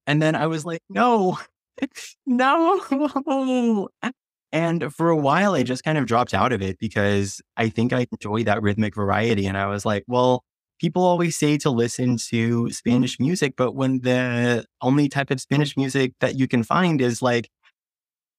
And 0.08 0.22
then 0.24 0.34
I 0.36 0.48
was 0.48 0.66
like, 0.66 0.82
no, 0.90 1.38
no. 2.26 3.90
And 4.56 4.94
for 4.96 5.10
a 5.10 5.18
while, 5.18 5.54
I 5.54 5.64
just 5.64 5.84
kind 5.84 5.98
of 5.98 6.06
dropped 6.06 6.34
out 6.34 6.54
of 6.54 6.62
it 6.62 6.80
because 6.80 7.42
I 7.58 7.68
think 7.68 7.92
I 7.92 8.08
enjoy 8.10 8.46
that 8.46 8.62
rhythmic 8.62 8.96
variety. 8.96 9.48
And 9.48 9.58
I 9.58 9.66
was 9.66 9.86
like, 9.86 10.06
well, 10.08 10.46
people 10.80 11.04
always 11.04 11.38
say 11.38 11.58
to 11.58 11.70
listen 11.70 12.16
to 12.30 12.72
Spanish 12.72 13.20
music, 13.20 13.56
but 13.58 13.74
when 13.74 14.00
the 14.00 14.64
only 14.82 15.10
type 15.10 15.30
of 15.30 15.42
Spanish 15.42 15.76
music 15.76 16.14
that 16.22 16.40
you 16.40 16.48
can 16.48 16.64
find 16.64 17.02
is 17.02 17.22
like 17.22 17.50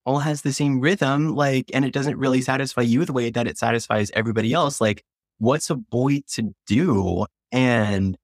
all 0.06 0.20
has 0.20 0.40
the 0.40 0.54
same 0.54 0.80
rhythm, 0.80 1.34
like, 1.34 1.70
and 1.74 1.84
it 1.84 1.92
doesn't 1.92 2.16
really 2.16 2.40
satisfy 2.40 2.80
you 2.80 3.04
the 3.04 3.12
way 3.12 3.28
that 3.28 3.46
it 3.46 3.58
satisfies 3.58 4.10
everybody 4.14 4.54
else. 4.54 4.80
Like, 4.80 5.04
what's 5.36 5.68
a 5.68 5.74
boy 5.76 6.22
to 6.28 6.54
do? 6.66 7.26
And 7.52 8.16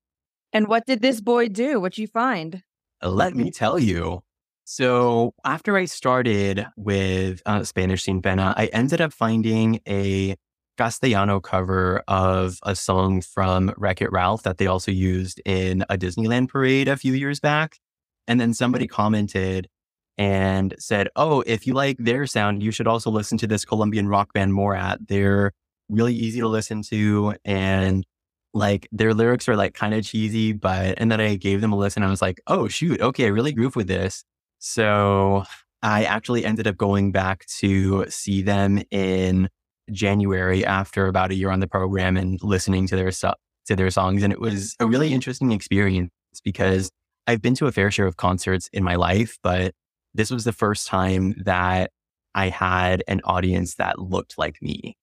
and 0.54 0.66
what 0.66 0.86
did 0.86 1.02
this 1.02 1.20
boy 1.20 1.48
do? 1.48 1.78
What'd 1.78 1.98
you 1.98 2.06
find? 2.06 2.62
Let 3.02 3.34
me 3.34 3.50
tell 3.50 3.78
you. 3.78 4.22
So 4.64 5.34
after 5.44 5.76
I 5.76 5.86
started 5.86 6.66
with 6.76 7.42
uh, 7.46 7.64
Spanish 7.64 8.04
Sin 8.04 8.22
Pena, 8.22 8.54
I 8.56 8.66
ended 8.66 9.00
up 9.00 9.12
finding 9.12 9.80
a 9.88 10.36
Castellano 10.78 11.40
cover 11.40 12.02
of 12.08 12.58
a 12.62 12.74
song 12.74 13.20
from 13.20 13.74
Wreck 13.76 14.00
It 14.00 14.10
Ralph 14.10 14.42
that 14.44 14.58
they 14.58 14.66
also 14.66 14.90
used 14.90 15.40
in 15.44 15.84
a 15.90 15.98
Disneyland 15.98 16.48
parade 16.48 16.88
a 16.88 16.96
few 16.96 17.12
years 17.12 17.40
back. 17.40 17.78
And 18.26 18.40
then 18.40 18.54
somebody 18.54 18.86
commented 18.86 19.68
and 20.16 20.74
said, 20.78 21.08
Oh, 21.16 21.42
if 21.46 21.66
you 21.66 21.74
like 21.74 21.96
their 21.98 22.26
sound, 22.26 22.62
you 22.62 22.70
should 22.70 22.86
also 22.86 23.10
listen 23.10 23.38
to 23.38 23.46
this 23.46 23.64
Colombian 23.64 24.08
rock 24.08 24.32
band 24.32 24.54
Morat. 24.54 24.98
They're 25.08 25.52
really 25.88 26.14
easy 26.14 26.40
to 26.40 26.48
listen 26.48 26.82
to 26.82 27.34
and 27.44 28.06
like 28.54 28.88
their 28.92 29.14
lyrics 29.14 29.48
are 29.48 29.56
like 29.56 29.74
kind 29.74 29.94
of 29.94 30.04
cheesy, 30.04 30.52
but 30.52 30.94
and 30.98 31.10
then 31.10 31.20
I 31.20 31.36
gave 31.36 31.60
them 31.60 31.72
a 31.72 31.76
listen. 31.76 32.02
I 32.02 32.10
was 32.10 32.22
like, 32.22 32.40
oh 32.46 32.68
shoot, 32.68 33.00
okay, 33.00 33.24
I 33.24 33.28
really 33.28 33.52
groove 33.52 33.76
with 33.76 33.88
this. 33.88 34.24
So 34.64 35.42
I 35.82 36.04
actually 36.04 36.44
ended 36.44 36.68
up 36.68 36.76
going 36.76 37.10
back 37.10 37.44
to 37.58 38.06
see 38.08 38.42
them 38.42 38.80
in 38.92 39.48
January 39.90 40.64
after 40.64 41.08
about 41.08 41.32
a 41.32 41.34
year 41.34 41.50
on 41.50 41.58
the 41.58 41.66
program 41.66 42.16
and 42.16 42.38
listening 42.44 42.86
to 42.86 42.94
their 42.94 43.10
to 43.10 43.76
their 43.76 43.90
songs. 43.90 44.22
And 44.22 44.32
it 44.32 44.40
was 44.40 44.76
a 44.78 44.86
really 44.86 45.12
interesting 45.12 45.50
experience 45.50 46.12
because 46.44 46.92
I've 47.26 47.42
been 47.42 47.56
to 47.56 47.66
a 47.66 47.72
fair 47.72 47.90
share 47.90 48.06
of 48.06 48.18
concerts 48.18 48.70
in 48.72 48.84
my 48.84 48.94
life, 48.94 49.36
but 49.42 49.74
this 50.14 50.30
was 50.30 50.44
the 50.44 50.52
first 50.52 50.86
time 50.86 51.34
that 51.44 51.90
I 52.32 52.48
had 52.48 53.02
an 53.08 53.20
audience 53.24 53.74
that 53.74 53.98
looked 53.98 54.38
like 54.38 54.62
me. 54.62 54.96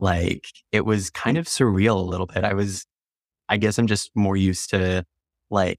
Like 0.00 0.46
it 0.72 0.84
was 0.84 1.10
kind 1.10 1.36
mm. 1.36 1.40
of 1.40 1.46
surreal 1.46 1.94
a 1.94 2.10
little 2.10 2.26
bit. 2.26 2.42
I 2.42 2.54
was, 2.54 2.86
I 3.48 3.56
guess 3.56 3.78
I'm 3.78 3.86
just 3.86 4.10
more 4.16 4.36
used 4.36 4.70
to 4.70 5.04
like 5.48 5.78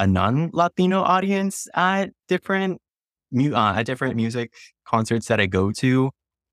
a 0.00 0.06
non 0.06 0.50
Latino 0.52 1.02
audience 1.02 1.68
at 1.74 2.10
different, 2.26 2.80
mu- 3.30 3.54
uh, 3.54 3.74
at 3.76 3.86
different 3.86 4.16
music 4.16 4.52
concerts 4.84 5.28
that 5.28 5.40
I 5.40 5.46
go 5.46 5.70
to. 5.72 6.10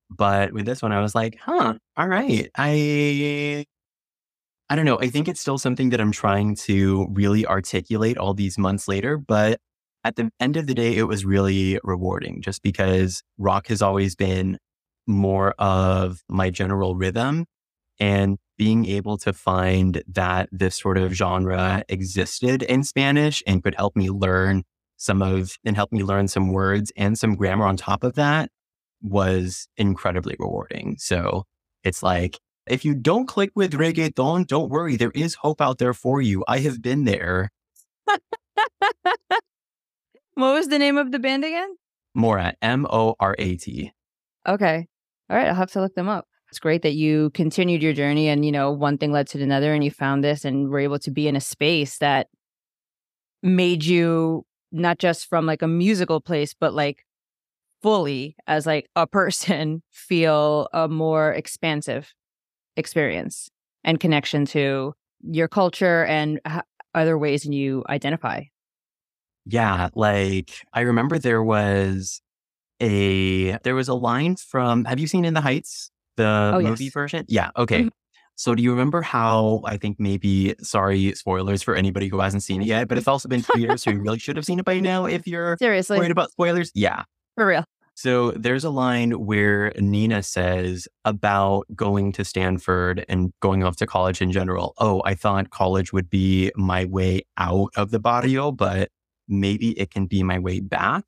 But 0.09 0.53
with 0.53 0.65
this 0.65 0.81
one, 0.81 0.91
I 0.91 1.01
was 1.01 1.15
like, 1.15 1.37
huh, 1.41 1.75
all 1.97 2.07
right. 2.07 2.49
I, 2.55 3.65
I 4.69 4.75
don't 4.75 4.85
know. 4.85 4.99
I 4.99 5.07
think 5.07 5.27
it's 5.27 5.39
still 5.39 5.57
something 5.57 5.89
that 5.89 6.01
I'm 6.01 6.11
trying 6.11 6.55
to 6.67 7.07
really 7.11 7.45
articulate 7.47 8.17
all 8.17 8.33
these 8.33 8.57
months 8.57 8.87
later, 8.87 9.17
but 9.17 9.59
at 10.03 10.17
the 10.17 10.29
end 10.39 10.57
of 10.57 10.67
the 10.67 10.73
day, 10.73 10.95
it 10.95 11.03
was 11.03 11.25
really 11.25 11.79
rewarding 11.83 12.41
just 12.41 12.61
because 12.61 13.23
rock 13.37 13.67
has 13.67 13.81
always 13.81 14.15
been 14.15 14.57
more 15.07 15.51
of 15.57 16.21
my 16.29 16.49
general 16.49 16.95
rhythm 16.95 17.45
and 17.99 18.37
being 18.57 18.85
able 18.85 19.17
to 19.19 19.33
find 19.33 20.03
that 20.07 20.49
this 20.51 20.75
sort 20.75 20.97
of 20.97 21.13
genre 21.13 21.83
existed 21.89 22.63
in 22.63 22.83
Spanish 22.83 23.43
and 23.45 23.63
could 23.63 23.75
help 23.75 23.95
me 23.95 24.09
learn 24.09 24.63
some 24.97 25.21
of 25.21 25.57
and 25.63 25.75
help 25.75 25.91
me 25.91 26.03
learn 26.03 26.27
some 26.27 26.51
words 26.51 26.91
and 26.97 27.17
some 27.19 27.35
grammar 27.35 27.65
on 27.65 27.77
top 27.77 28.03
of 28.03 28.15
that 28.15 28.49
was 29.01 29.67
incredibly 29.77 30.35
rewarding. 30.39 30.95
So 30.97 31.43
it's 31.83 32.01
like, 32.01 32.39
if 32.65 32.83
you 32.83 32.95
don't 32.95 33.27
click 33.27 33.51
with 33.55 33.73
reggaeton, 33.73 34.47
don't 34.47 34.69
worry. 34.69 34.97
There 34.97 35.11
is 35.13 35.35
hope 35.35 35.61
out 35.61 35.77
there 35.77 35.93
for 35.93 36.21
you. 36.21 36.43
I 36.47 36.59
have 36.59 36.81
been 36.81 37.05
there. 37.05 37.51
What 40.37 40.53
was 40.53 40.67
the 40.67 40.77
name 40.77 40.99
of 40.99 41.11
the 41.11 41.17
band 41.17 41.43
again? 41.43 41.75
Morat, 42.13 42.57
M 42.61 42.85
O 42.91 43.15
R 43.19 43.35
A 43.39 43.55
T. 43.55 43.91
Okay. 44.47 44.87
All 45.31 45.35
right. 45.35 45.47
I'll 45.47 45.55
have 45.55 45.71
to 45.71 45.81
look 45.81 45.95
them 45.95 46.07
up. 46.07 46.27
It's 46.49 46.59
great 46.59 46.81
that 46.83 46.93
you 46.93 47.29
continued 47.31 47.83
your 47.83 47.93
journey 47.93 48.29
and, 48.29 48.45
you 48.45 48.51
know, 48.51 48.71
one 48.71 48.97
thing 48.97 49.11
led 49.11 49.27
to 49.27 49.41
another 49.41 49.73
and 49.73 49.83
you 49.83 49.91
found 49.91 50.23
this 50.23 50.45
and 50.45 50.69
were 50.69 50.79
able 50.79 50.99
to 50.99 51.11
be 51.11 51.27
in 51.27 51.35
a 51.35 51.41
space 51.41 51.97
that 51.97 52.27
made 53.43 53.83
you 53.83 54.45
not 54.71 54.97
just 54.97 55.27
from 55.27 55.45
like 55.45 55.61
a 55.61 55.67
musical 55.67 56.21
place, 56.21 56.53
but 56.53 56.73
like 56.73 57.05
fully 57.81 58.35
as 58.47 58.65
like 58.65 58.89
a 58.95 59.05
person 59.05 59.83
feel 59.91 60.69
a 60.73 60.87
more 60.87 61.33
expansive 61.33 62.13
experience 62.75 63.49
and 63.83 63.99
connection 63.99 64.45
to 64.45 64.93
your 65.21 65.47
culture 65.47 66.05
and 66.05 66.39
other 66.93 67.17
ways 67.17 67.45
and 67.45 67.53
you 67.53 67.83
identify. 67.89 68.43
Yeah, 69.45 69.89
like 69.95 70.51
I 70.73 70.81
remember 70.81 71.19
there 71.19 71.43
was 71.43 72.21
a 72.81 73.57
there 73.59 73.75
was 73.75 73.87
a 73.87 73.93
line 73.93 74.35
from 74.35 74.85
have 74.85 74.99
you 74.99 75.07
seen 75.07 75.25
In 75.25 75.33
the 75.33 75.41
Heights, 75.41 75.89
the 76.17 76.51
oh, 76.53 76.59
movie 76.59 76.85
yes. 76.85 76.93
version? 76.93 77.25
Yeah, 77.27 77.51
okay. 77.55 77.79
Mm-hmm. 77.79 77.87
So 78.35 78.53
do 78.53 78.61
you 78.61 78.69
remember 78.69 79.01
how 79.01 79.61
I 79.65 79.77
think 79.77 79.99
maybe 79.99 80.53
sorry 80.61 81.13
spoilers 81.13 81.63
for 81.63 81.75
anybody 81.75 82.07
who 82.07 82.19
hasn't 82.19 82.43
seen 82.43 82.61
it 82.61 82.65
yet, 82.65 82.87
but 82.87 82.99
it's 82.99 83.07
also 83.07 83.27
been 83.27 83.41
two 83.41 83.59
years, 83.59 83.81
so 83.81 83.89
you 83.89 83.99
really 83.99 84.19
should 84.19 84.35
have 84.35 84.45
seen 84.45 84.59
it 84.59 84.65
by 84.65 84.79
now 84.79 85.05
if 85.05 85.25
you're 85.25 85.57
seriously 85.57 85.97
worried 85.97 86.11
about 86.11 86.29
spoilers. 86.31 86.71
Yeah. 86.75 87.03
For 87.35 87.47
real. 87.47 87.65
So 87.95 88.29
there's 88.31 88.63
a 88.63 88.69
line 88.69 89.09
where 89.25 89.71
Nina 89.79 90.21
says 90.21 90.87
about 91.03 91.65
going 91.75 92.11
to 92.11 92.23
Stanford 92.23 93.03
and 93.09 93.33
going 93.39 93.63
off 93.63 93.75
to 93.77 93.87
college 93.87 94.21
in 94.21 94.31
general. 94.31 94.75
Oh, 94.77 95.01
I 95.03 95.15
thought 95.15 95.49
college 95.49 95.91
would 95.93 96.07
be 96.07 96.51
my 96.55 96.85
way 96.85 97.23
out 97.39 97.71
of 97.75 97.89
the 97.89 97.97
barrio, 97.97 98.51
but 98.51 98.91
maybe 99.27 99.71
it 99.79 99.89
can 99.89 100.05
be 100.05 100.21
my 100.21 100.37
way 100.37 100.59
back. 100.59 101.05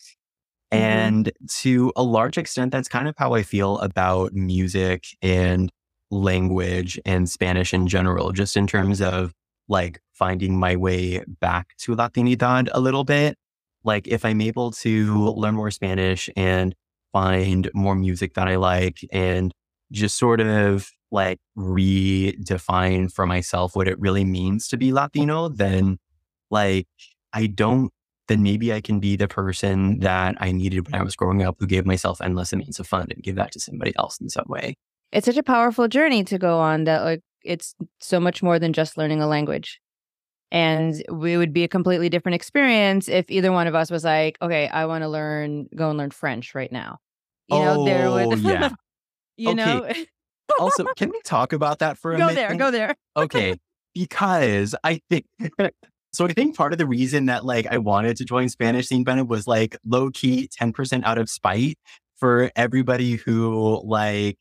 Mm-hmm. 0.72 0.84
And 0.84 1.32
to 1.62 1.92
a 1.96 2.04
large 2.04 2.38
extent, 2.38 2.72
that's 2.72 2.88
kind 2.88 3.08
of 3.08 3.16
how 3.18 3.34
I 3.34 3.44
feel 3.44 3.80
about 3.80 4.34
music 4.34 5.06
and 5.22 5.72
language 6.12 7.00
and 7.06 7.30
Spanish 7.30 7.74
in 7.74 7.88
general, 7.88 8.32
just 8.32 8.56
in 8.58 8.68
terms 8.68 9.02
of 9.02 9.34
like 9.68 10.02
finding 10.14 10.60
my 10.60 10.76
way 10.76 11.24
back 11.40 11.76
to 11.78 11.96
Latinidad 11.96 12.70
a 12.74 12.80
little 12.80 13.04
bit. 13.04 13.38
Like 13.84 14.08
if 14.08 14.26
I'm 14.26 14.42
able 14.42 14.72
to 14.72 15.30
learn 15.30 15.56
more 15.56 15.72
Spanish 15.72 16.30
and 16.36 16.76
find 17.14 17.70
more 17.74 17.96
music 17.96 18.34
that 18.34 18.48
I 18.48 18.58
like 18.58 19.00
and 19.12 19.54
just 19.92 20.18
sort 20.18 20.42
of 20.42 20.90
like 21.12 21.40
redefine 21.58 23.12
for 23.12 23.26
myself 23.26 23.76
what 23.76 23.88
it 23.88 24.00
really 24.00 24.26
means 24.26 24.68
to 24.68 24.78
be 24.78 24.92
Latino, 24.92 25.50
then 25.50 25.98
like 26.52 26.88
I 27.34 27.48
don't, 27.48 27.92
then 28.30 28.42
maybe 28.42 28.72
I 28.72 28.80
can 28.80 29.02
be 29.02 29.18
the 29.18 29.28
person 29.28 30.00
that 30.00 30.36
I 30.40 30.54
needed 30.54 30.86
when 30.90 30.96
I 30.96 31.04
was 31.04 31.16
growing 31.18 31.44
up 31.44 31.58
who 31.60 31.68
gave 31.68 31.86
myself 31.86 32.22
endless 32.22 32.54
amounts 32.54 32.80
of 32.80 32.88
fun 32.88 33.08
and 33.10 33.22
give 33.22 33.36
that 33.36 33.52
to 33.52 33.60
somebody 33.60 33.94
else 33.98 34.22
in 34.22 34.30
some 34.30 34.46
way. 34.48 34.78
It's 35.12 35.26
such 35.26 35.38
a 35.38 35.44
powerful 35.44 35.88
journey 35.88 36.24
to 36.26 36.38
go 36.38 36.60
on 36.60 36.86
that 36.86 37.04
like 37.04 37.22
it's 37.44 37.76
so 38.00 38.20
much 38.20 38.42
more 38.42 38.60
than 38.60 38.72
just 38.72 38.98
learning 38.98 39.22
a 39.22 39.28
language. 39.28 39.82
And 40.52 41.04
we 41.12 41.38
would 41.38 41.54
be 41.54 41.64
a 41.64 41.68
completely 41.68 42.10
different 42.10 42.36
experience 42.36 43.08
if 43.10 43.30
either 43.30 43.52
one 43.52 43.68
of 43.68 43.76
us 43.76 43.92
was 43.92 44.04
like, 44.04 44.38
okay, 44.42 44.68
I 44.68 44.86
want 44.86 45.04
to 45.04 45.10
learn, 45.10 45.68
go 45.76 45.90
and 45.90 45.98
learn 45.98 46.12
French 46.12 46.56
right 46.56 46.72
now. 46.72 46.98
You 47.50 47.60
know, 47.60 47.82
oh, 47.82 47.86
there 47.86 48.10
would, 48.10 48.34
oh, 48.34 48.36
yeah. 48.36 48.70
you 49.38 49.54
know, 49.54 49.88
also, 50.60 50.86
can 50.96 51.10
we 51.10 51.22
talk 51.22 51.54
about 51.54 51.80
that 51.80 51.98
for 51.98 52.14
a 52.14 52.18
go 52.18 52.28
minute? 52.28 52.36
there, 52.36 52.56
go 52.56 52.72
there. 52.72 52.96
okay 53.16 53.60
because 53.96 54.76
i 54.84 55.02
think 55.10 55.26
so 56.14 56.26
i 56.26 56.34
think 56.34 56.56
part 56.56 56.72
of 56.74 56.78
the 56.80 56.86
reason 56.88 57.26
that 57.28 57.46
like 57.46 57.66
i 57.68 57.78
wanted 57.78 58.18
to 58.18 58.26
join 58.26 58.50
Spanish 58.50 58.88
Sin 58.88 59.04
Pena 59.06 59.24
was 59.26 59.48
like 59.48 59.78
low 59.86 60.10
key 60.12 60.50
10% 60.62 61.04
out 61.04 61.18
of 61.18 61.30
spite 61.30 61.78
for 62.18 62.52
everybody 62.56 63.16
who 63.16 63.82
like 63.86 64.38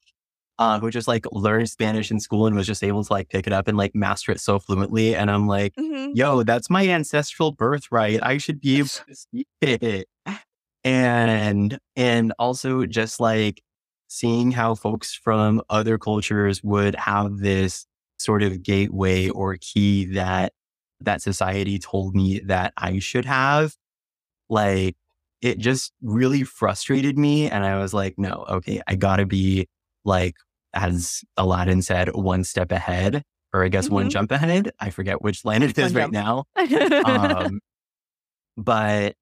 uh 0.58 0.80
who 0.80 0.90
just 0.90 1.06
like 1.08 1.24
learned 1.32 1.68
spanish 1.70 2.10
in 2.10 2.18
school 2.20 2.46
and 2.46 2.56
was 2.56 2.66
just 2.66 2.82
able 2.82 3.04
to 3.04 3.12
like 3.12 3.28
pick 3.28 3.46
it 3.46 3.52
up 3.52 3.68
and 3.68 3.78
like 3.78 3.94
master 3.94 4.32
it 4.32 4.40
so 4.40 4.58
fluently 4.58 5.14
and 5.14 5.30
i'm 5.30 5.46
like 5.46 5.74
Mhm. 5.78 6.12
yo 6.14 6.42
that's 6.42 6.68
my 6.70 6.88
ancestral 6.88 7.52
birthright 7.52 8.20
i 8.22 8.38
should 8.38 8.60
be 8.60 8.78
able 8.78 8.88
to 8.88 9.14
speak 9.14 9.46
it 9.60 10.08
and 10.84 11.78
and 11.96 12.32
also 12.38 12.86
just 12.86 13.20
like 13.20 13.62
seeing 14.08 14.50
how 14.50 14.74
folks 14.74 15.14
from 15.14 15.60
other 15.68 15.98
cultures 15.98 16.62
would 16.62 16.94
have 16.96 17.38
this 17.38 17.86
sort 18.18 18.42
of 18.42 18.62
gateway 18.62 19.28
or 19.28 19.56
key 19.60 20.06
that 20.06 20.52
that 21.00 21.22
society 21.22 21.78
told 21.78 22.14
me 22.14 22.40
that 22.46 22.72
I 22.76 22.98
should 22.98 23.24
have 23.24 23.74
like 24.48 24.96
it 25.40 25.58
just 25.58 25.92
really 26.02 26.42
frustrated 26.42 27.16
me 27.18 27.48
and 27.50 27.64
I 27.64 27.78
was 27.78 27.94
like 27.94 28.14
no 28.18 28.44
okay 28.48 28.80
I 28.88 28.96
got 28.96 29.16
to 29.16 29.26
be 29.26 29.68
like 30.04 30.34
as 30.74 31.22
Aladdin 31.36 31.82
said 31.82 32.14
one 32.14 32.44
step 32.44 32.72
ahead 32.72 33.22
or 33.52 33.64
I 33.64 33.68
guess 33.68 33.88
one 33.88 34.06
Mhm. 34.06 34.10
jump 34.10 34.32
ahead 34.32 34.72
I 34.80 34.90
forget 34.90 35.22
which 35.22 35.44
line 35.44 35.62
it 35.62 35.78
is 35.78 35.94
One 35.94 36.02
right 36.02 36.12
jump. 36.12 36.12
now 36.12 36.44
um, 37.04 37.60
but 38.56 39.14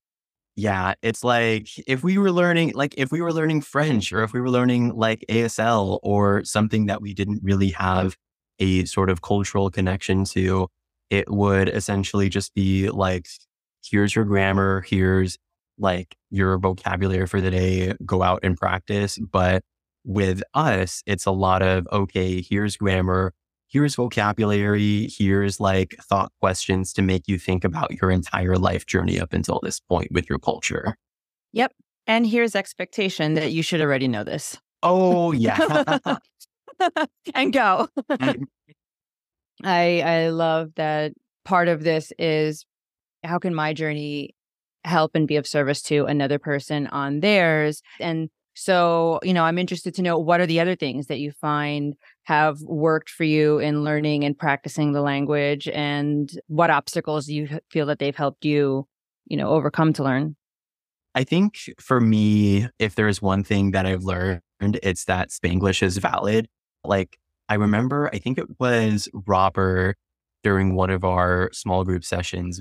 yeah, 0.59 0.95
it's 1.03 1.23
like 1.23 1.69
if 1.87 2.03
we 2.03 2.17
were 2.17 2.33
learning, 2.33 2.73
like 2.75 2.95
if 2.97 3.13
we 3.13 3.21
were 3.21 3.33
learning 3.33 3.61
French 3.61 4.11
or 4.13 4.23
if 4.23 4.33
we 4.33 4.41
were 4.41 4.49
learning 4.51 4.95
like 4.97 5.23
ASL 5.29 5.99
or 6.03 6.45
something 6.45 6.87
that 6.87 7.03
we 7.03 7.13
didn't 7.13 7.41
really 7.43 7.71
have 7.71 8.17
a 8.59 8.87
sort 8.87 9.11
of 9.11 9.21
cultural 9.21 9.71
connection 9.71 10.25
to, 10.25 10.69
it 11.11 11.31
would 11.31 11.69
essentially 11.69 12.29
just 12.29 12.55
be 12.55 12.89
like, 12.91 13.27
here's 13.85 14.15
your 14.15 14.25
grammar, 14.25 14.83
here's 14.83 15.39
like 15.79 16.17
your 16.31 16.59
vocabulary 16.59 17.27
for 17.27 17.41
the 17.41 17.51
day, 17.51 17.95
go 18.05 18.23
out 18.23 18.41
and 18.43 18.57
practice. 18.57 19.19
But 19.19 19.63
with 20.05 20.43
us, 20.55 21.03
it's 21.07 21.27
a 21.27 21.31
lot 21.31 21.63
of, 21.63 21.87
okay, 21.93 22.41
here's 22.41 22.77
grammar, 22.77 23.33
here's 23.69 23.95
vocabulary, 23.95 25.09
here's 25.11 25.61
like 25.61 25.97
thought 26.03 26.33
questions 26.41 26.93
to 26.95 27.03
make 27.03 27.25
you 27.27 27.39
think 27.39 27.65
about 27.65 28.01
your 28.01 28.11
entire 28.11 28.57
life 28.57 28.87
journey 28.87 29.21
up 29.21 29.33
until 29.33 29.61
this 29.63 29.81
point 29.81 30.09
with 30.13 30.29
your 30.29 30.39
culture. 30.39 30.97
Yep. 31.53 31.73
And 32.07 32.27
here's 32.27 32.55
expectation 32.55 33.35
that 33.35 33.53
you 33.53 33.63
should 33.63 33.81
already 33.81 34.07
know 34.09 34.23
this. 34.23 34.59
Oh, 34.83 35.33
yeah. 35.33 35.99
and 37.35 37.53
go. 37.53 37.89
I 39.65 40.01
I 40.01 40.29
love 40.29 40.71
that 40.77 41.13
part 41.45 41.69
of 41.69 41.83
this 41.83 42.13
is 42.19 42.67
how 43.25 43.39
can 43.39 43.55
my 43.55 43.73
journey 43.73 44.35
help 44.85 45.13
and 45.15 45.27
be 45.27 45.37
of 45.37 45.47
service 45.47 45.83
to 45.83 46.05
another 46.07 46.39
person 46.39 46.87
on 46.89 47.21
theirs? 47.21 47.83
And 48.01 48.29
so 48.59 49.21
you 49.23 49.35
know 49.35 49.45
i'm 49.45 49.59
interested 49.59 49.95
to 49.95 50.01
know 50.01 50.19
what 50.19 50.41
are 50.41 50.47
the 50.47 50.61
other 50.61 50.75
things 50.75 51.09
that 51.09 51.19
you 51.19 51.31
find 51.31 51.93
have 52.25 52.59
worked 52.63 53.11
for 53.11 53.25
you 53.25 53.59
in 53.59 53.85
learning 53.85 54.25
and 54.25 54.39
practicing 54.39 54.93
the 54.93 55.03
language? 55.03 55.69
And 55.69 56.31
what 56.47 56.71
obstacles 56.71 57.29
you 57.29 57.61
feel 57.71 57.87
that 57.87 57.99
they've 57.99 58.17
helped 58.17 58.45
you 58.45 58.87
you 59.27 59.37
know 59.37 59.51
overcome 59.51 59.93
to 59.95 60.05
learn? 60.05 60.37
I 61.17 61.25
think 61.25 61.57
for 61.81 61.99
me, 61.99 62.69
if 62.79 62.95
there's 62.95 63.23
one 63.23 63.43
thing 63.43 63.71
that 63.71 63.87
I've 63.87 64.05
learned, 64.05 64.43
it's 64.61 65.07
that 65.07 65.31
Spanglish 65.31 65.83
is 65.83 65.97
valid. 65.97 66.47
Like, 66.85 67.19
I 67.49 67.55
remember, 67.55 68.11
I 68.13 68.19
think 68.19 68.39
it 68.39 68.59
was 68.59 69.09
Robert 69.27 69.97
during 70.43 70.75
one 70.75 70.91
of 70.91 71.05
our 71.05 71.51
small 71.53 71.85
group 71.85 72.05
sessions 72.05 72.61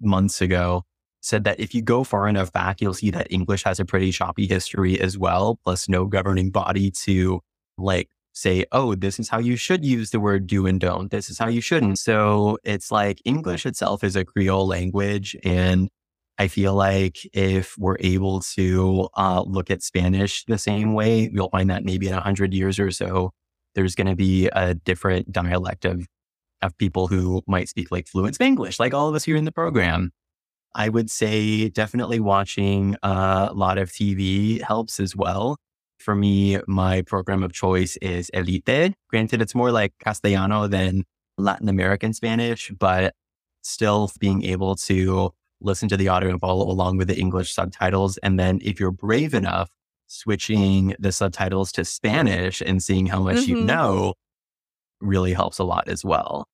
months 0.00 0.40
ago 0.40 0.84
said 1.20 1.44
that 1.44 1.60
if 1.60 1.74
you 1.74 1.82
go 1.82 2.02
far 2.04 2.28
enough 2.28 2.52
back, 2.52 2.80
you'll 2.80 2.94
see 2.94 3.10
that 3.10 3.30
English 3.30 3.62
has 3.62 3.78
a 3.78 3.84
pretty 3.84 4.10
choppy 4.10 4.46
history 4.46 5.00
as 5.00 5.16
well, 5.16 5.58
plus 5.64 5.88
no 5.88 6.06
governing 6.06 6.50
body 6.50 6.90
to 6.90 7.40
like 7.78 8.08
say, 8.32 8.64
oh, 8.72 8.94
this 8.94 9.20
is 9.20 9.28
how 9.28 9.38
you 9.38 9.56
should 9.56 9.84
use 9.84 10.10
the 10.10 10.20
word 10.20 10.46
do 10.46 10.66
and 10.66 10.80
don't. 10.80 11.10
This 11.10 11.30
is 11.30 11.38
how 11.38 11.48
you 11.48 11.60
shouldn't. 11.60 11.98
So 11.98 12.58
it's 12.64 12.90
like 12.90 13.20
English 13.24 13.66
itself 13.66 14.02
is 14.02 14.16
a 14.16 14.24
Creole 14.24 14.66
language. 14.66 15.36
And 15.44 15.88
I 16.38 16.48
feel 16.48 16.74
like 16.74 17.18
if 17.32 17.76
we're 17.78 17.98
able 18.00 18.40
to 18.56 19.08
uh, 19.16 19.44
look 19.46 19.70
at 19.70 19.82
Spanish 19.82 20.44
the 20.46 20.58
same 20.58 20.94
way, 20.94 21.30
you'll 21.32 21.50
find 21.50 21.70
that 21.70 21.84
maybe 21.84 22.08
in 22.08 22.14
a 22.14 22.20
hundred 22.20 22.54
years 22.54 22.80
or 22.80 22.90
so, 22.90 23.32
there's 23.74 23.94
going 23.94 24.06
to 24.06 24.16
be 24.16 24.48
a 24.52 24.74
different 24.74 25.32
dialect 25.32 25.84
of 25.84 26.06
of 26.62 26.78
people 26.78 27.08
who 27.08 27.42
might 27.46 27.68
speak 27.68 27.90
like 27.90 28.06
fluent 28.06 28.38
Spanglish, 28.38 28.78
like 28.80 28.94
all 28.94 29.08
of 29.08 29.14
us 29.14 29.24
here 29.24 29.36
in 29.36 29.44
the 29.44 29.52
program. 29.52 30.12
I 30.74 30.88
would 30.88 31.10
say 31.10 31.68
definitely 31.68 32.20
watching 32.20 32.96
a 33.02 33.50
lot 33.52 33.76
of 33.78 33.90
TV 33.90 34.62
helps 34.62 35.00
as 35.00 35.14
well. 35.14 35.56
For 35.98 36.14
me, 36.14 36.58
my 36.66 37.02
program 37.02 37.42
of 37.42 37.52
choice 37.52 37.96
is 38.00 38.30
Elite. 38.30 38.94
Granted, 39.08 39.42
it's 39.42 39.54
more 39.54 39.70
like 39.70 39.92
Castellano 40.02 40.66
than 40.66 41.04
Latin 41.36 41.68
American 41.68 42.12
Spanish, 42.14 42.70
but 42.78 43.14
still 43.62 44.10
being 44.18 44.44
able 44.44 44.74
to 44.76 45.30
listen 45.60 45.88
to 45.88 45.96
the 45.96 46.08
audio 46.08 46.30
and 46.30 46.40
follow 46.40 46.68
along 46.68 46.96
with 46.96 47.08
the 47.08 47.18
English 47.18 47.52
subtitles. 47.52 48.18
And 48.18 48.38
then 48.38 48.58
if 48.62 48.80
you're 48.80 48.90
brave 48.90 49.34
enough, 49.34 49.68
switching 50.12 50.94
the 50.98 51.12
subtitles 51.12 51.72
to 51.72 51.84
Spanish 51.84 52.60
and 52.60 52.82
seeing 52.82 53.06
how 53.06 53.22
much 53.22 53.46
you 53.48 53.56
Mhm. 53.56 53.64
know 53.66 54.14
really 55.00 55.32
helps 55.32 55.58
a 55.58 55.64
lot 55.64 55.88
as 55.88 56.04
well. 56.04 56.46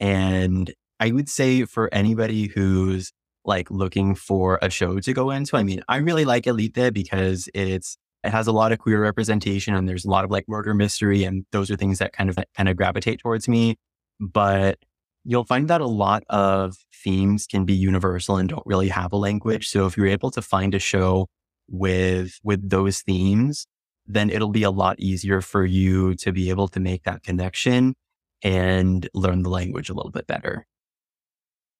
And 0.00 0.72
I 1.00 1.12
would 1.12 1.28
say 1.28 1.64
for 1.64 1.92
anybody 1.92 2.46
who's 2.48 3.12
like 3.44 3.70
looking 3.70 4.14
for 4.14 4.58
a 4.62 4.70
show 4.70 5.00
to 5.00 5.12
go 5.12 5.30
into, 5.30 5.56
I 5.56 5.62
mean, 5.62 5.82
I 5.88 5.96
really 5.98 6.24
like 6.24 6.46
Elite 6.46 6.92
because 6.92 7.48
it's 7.54 7.96
it 8.22 8.30
has 8.32 8.46
a 8.46 8.52
lot 8.52 8.70
of 8.72 8.78
queer 8.78 9.00
representation 9.02 9.74
and 9.74 9.88
there's 9.88 10.04
a 10.04 10.10
lot 10.10 10.24
of 10.24 10.30
like 10.30 10.46
murder 10.48 10.74
mystery 10.74 11.24
and 11.24 11.46
those 11.52 11.70
are 11.70 11.76
things 11.76 11.98
that 12.00 12.12
kind 12.12 12.28
of 12.30 12.38
kind 12.56 12.68
of 12.68 12.76
gravitate 12.76 13.20
towards 13.20 13.48
me. 13.48 13.76
But 14.20 14.78
you'll 15.24 15.44
find 15.44 15.68
that 15.68 15.80
a 15.80 15.86
lot 15.86 16.22
of 16.28 16.76
themes 17.04 17.46
can 17.46 17.64
be 17.64 17.74
universal 17.74 18.36
and 18.36 18.48
don't 18.48 18.62
really 18.66 18.88
have 18.88 19.12
a 19.12 19.16
language. 19.16 19.68
So 19.68 19.86
if 19.86 19.96
you're 19.96 20.06
able 20.06 20.30
to 20.32 20.42
find 20.42 20.74
a 20.74 20.78
show 20.78 21.28
with 21.70 22.38
with 22.42 22.68
those 22.68 23.00
themes, 23.02 23.66
then 24.06 24.30
it'll 24.30 24.50
be 24.50 24.62
a 24.62 24.70
lot 24.70 24.98
easier 25.00 25.40
for 25.40 25.64
you 25.64 26.14
to 26.16 26.32
be 26.32 26.50
able 26.50 26.68
to 26.68 26.80
make 26.80 27.04
that 27.04 27.22
connection 27.22 27.94
and 28.42 29.08
learn 29.14 29.42
the 29.42 29.50
language 29.50 29.88
a 29.90 29.94
little 29.94 30.10
bit 30.10 30.26
better. 30.26 30.66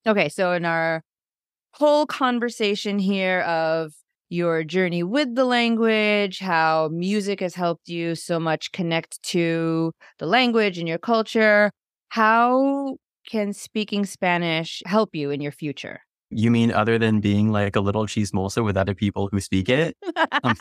Okay, 0.07 0.29
so 0.29 0.53
in 0.53 0.65
our 0.65 1.03
whole 1.73 2.05
conversation 2.05 2.99
here 2.99 3.41
of 3.41 3.93
your 4.29 4.63
journey 4.63 5.03
with 5.03 5.35
the 5.35 5.45
language, 5.45 6.39
how 6.39 6.89
music 6.89 7.41
has 7.41 7.55
helped 7.55 7.89
you 7.89 8.15
so 8.15 8.39
much 8.39 8.71
connect 8.71 9.21
to 9.23 9.91
the 10.19 10.25
language 10.25 10.77
and 10.77 10.87
your 10.87 10.97
culture, 10.97 11.71
how 12.09 12.97
can 13.29 13.53
speaking 13.53 14.05
Spanish 14.05 14.81
help 14.85 15.15
you 15.15 15.31
in 15.31 15.41
your 15.41 15.51
future? 15.51 16.01
You 16.31 16.49
mean 16.49 16.71
other 16.71 16.97
than 16.97 17.19
being 17.19 17.51
like 17.51 17.75
a 17.75 17.81
little 17.81 18.07
cheese 18.07 18.31
chismosa 18.31 18.63
with 18.63 18.77
other 18.77 18.95
people 18.95 19.29
who 19.31 19.39
speak 19.39 19.69
it? 19.69 19.97
I'm 20.15 20.55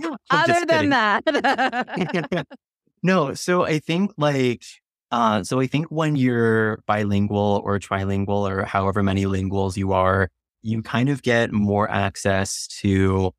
Other 0.30 0.64
than 0.66 0.90
that. 0.90 2.46
no, 3.02 3.34
so 3.34 3.64
I 3.64 3.78
think 3.78 4.12
like 4.16 4.64
uh 5.10 5.42
so 5.42 5.60
I 5.60 5.66
think 5.66 5.86
when 5.88 6.16
you're 6.16 6.78
bilingual 6.86 7.62
or 7.64 7.78
trilingual 7.78 8.48
or 8.50 8.64
however 8.64 9.02
many 9.02 9.24
linguals 9.24 9.76
you 9.76 9.92
are, 9.92 10.30
you 10.62 10.82
kind 10.82 11.08
of 11.08 11.22
get 11.22 11.52
more 11.52 11.90
access 11.90 12.66
to 12.80 13.32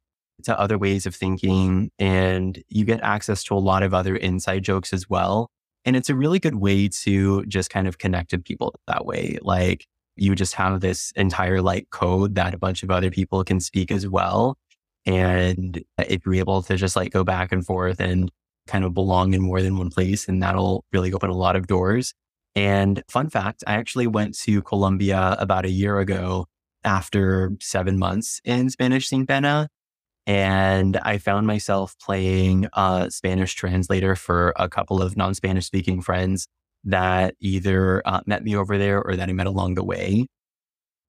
to 0.44 0.60
other 0.60 0.78
ways 0.78 1.06
of 1.06 1.16
thinking 1.16 1.92
and 2.00 2.64
you 2.70 2.86
get 2.86 3.02
access 3.02 3.44
to 3.46 3.56
a 3.56 3.60
lot 3.60 3.84
of 3.84 3.94
other 3.94 4.16
inside 4.16 4.64
jokes 4.64 4.92
as 4.94 5.10
well. 5.10 5.50
And 5.86 5.96
it's 5.96 6.10
a 6.10 6.16
really 6.16 6.40
good 6.40 6.56
way 6.56 6.90
to 7.04 7.46
just 7.46 7.70
kind 7.70 7.88
of 7.88 8.00
connect 8.00 8.32
with 8.32 8.44
people 8.44 8.74
that 8.88 9.06
way. 9.06 9.38
Like 9.42 9.88
you 10.16 10.36
just 10.36 10.54
have 10.56 10.82
this 10.82 11.12
entire 11.16 11.62
like 11.62 11.90
code 11.90 12.36
that 12.36 12.54
a 12.54 12.58
bunch 12.58 12.84
of 12.84 12.92
other 12.92 13.12
people 13.12 13.44
can 13.44 13.60
speak 13.60 13.92
as 13.92 14.08
well. 14.08 14.58
And 15.06 15.84
if 16.00 16.26
you're 16.26 16.36
able 16.36 16.62
to 16.64 16.76
just 16.76 16.96
like 16.96 17.12
go 17.12 17.24
back 17.24 17.52
and 17.52 17.66
forth 17.66 18.00
and 18.00 18.32
kind 18.68 18.84
of 18.84 18.94
belong 18.94 19.34
in 19.34 19.42
more 19.42 19.62
than 19.62 19.78
one 19.78 19.90
place, 19.90 20.28
and 20.28 20.42
that'll 20.42 20.84
really 20.92 21.14
open 21.14 21.30
a 21.30 21.36
lot 21.36 21.56
of 21.56 21.68
doors. 21.68 22.14
And 22.56 23.04
fun 23.10 23.30
fact, 23.30 23.64
I 23.68 23.74
actually 23.74 24.08
went 24.08 24.38
to 24.40 24.62
Colombia 24.62 25.36
about 25.40 25.66
a 25.66 25.70
year 25.70 26.00
ago 26.00 26.48
after 26.84 27.52
seven 27.60 28.00
months 28.00 28.40
in 28.46 28.70
Spanish 28.70 29.10
Sin 29.10 29.26
Pena. 29.26 29.70
And 30.28 30.98
I 30.98 31.20
found 31.20 31.46
myself 31.46 31.96
playing 32.02 32.68
a 32.74 33.12
Spanish 33.12 33.54
translator 33.54 34.16
for 34.16 34.54
a 34.56 34.68
couple 34.68 35.02
of 35.02 35.16
non 35.16 35.36
Spanish 35.36 35.66
speaking 35.66 36.02
friends 36.02 36.48
that 36.86 37.36
either 37.40 38.02
uh, 38.06 38.22
met 38.26 38.44
me 38.44 38.56
over 38.56 38.78
there 38.78 39.02
or 39.02 39.16
that 39.16 39.30
I 39.30 39.34
met 39.34 39.48
along 39.48 39.76
the 39.76 39.84
way. 39.84 40.28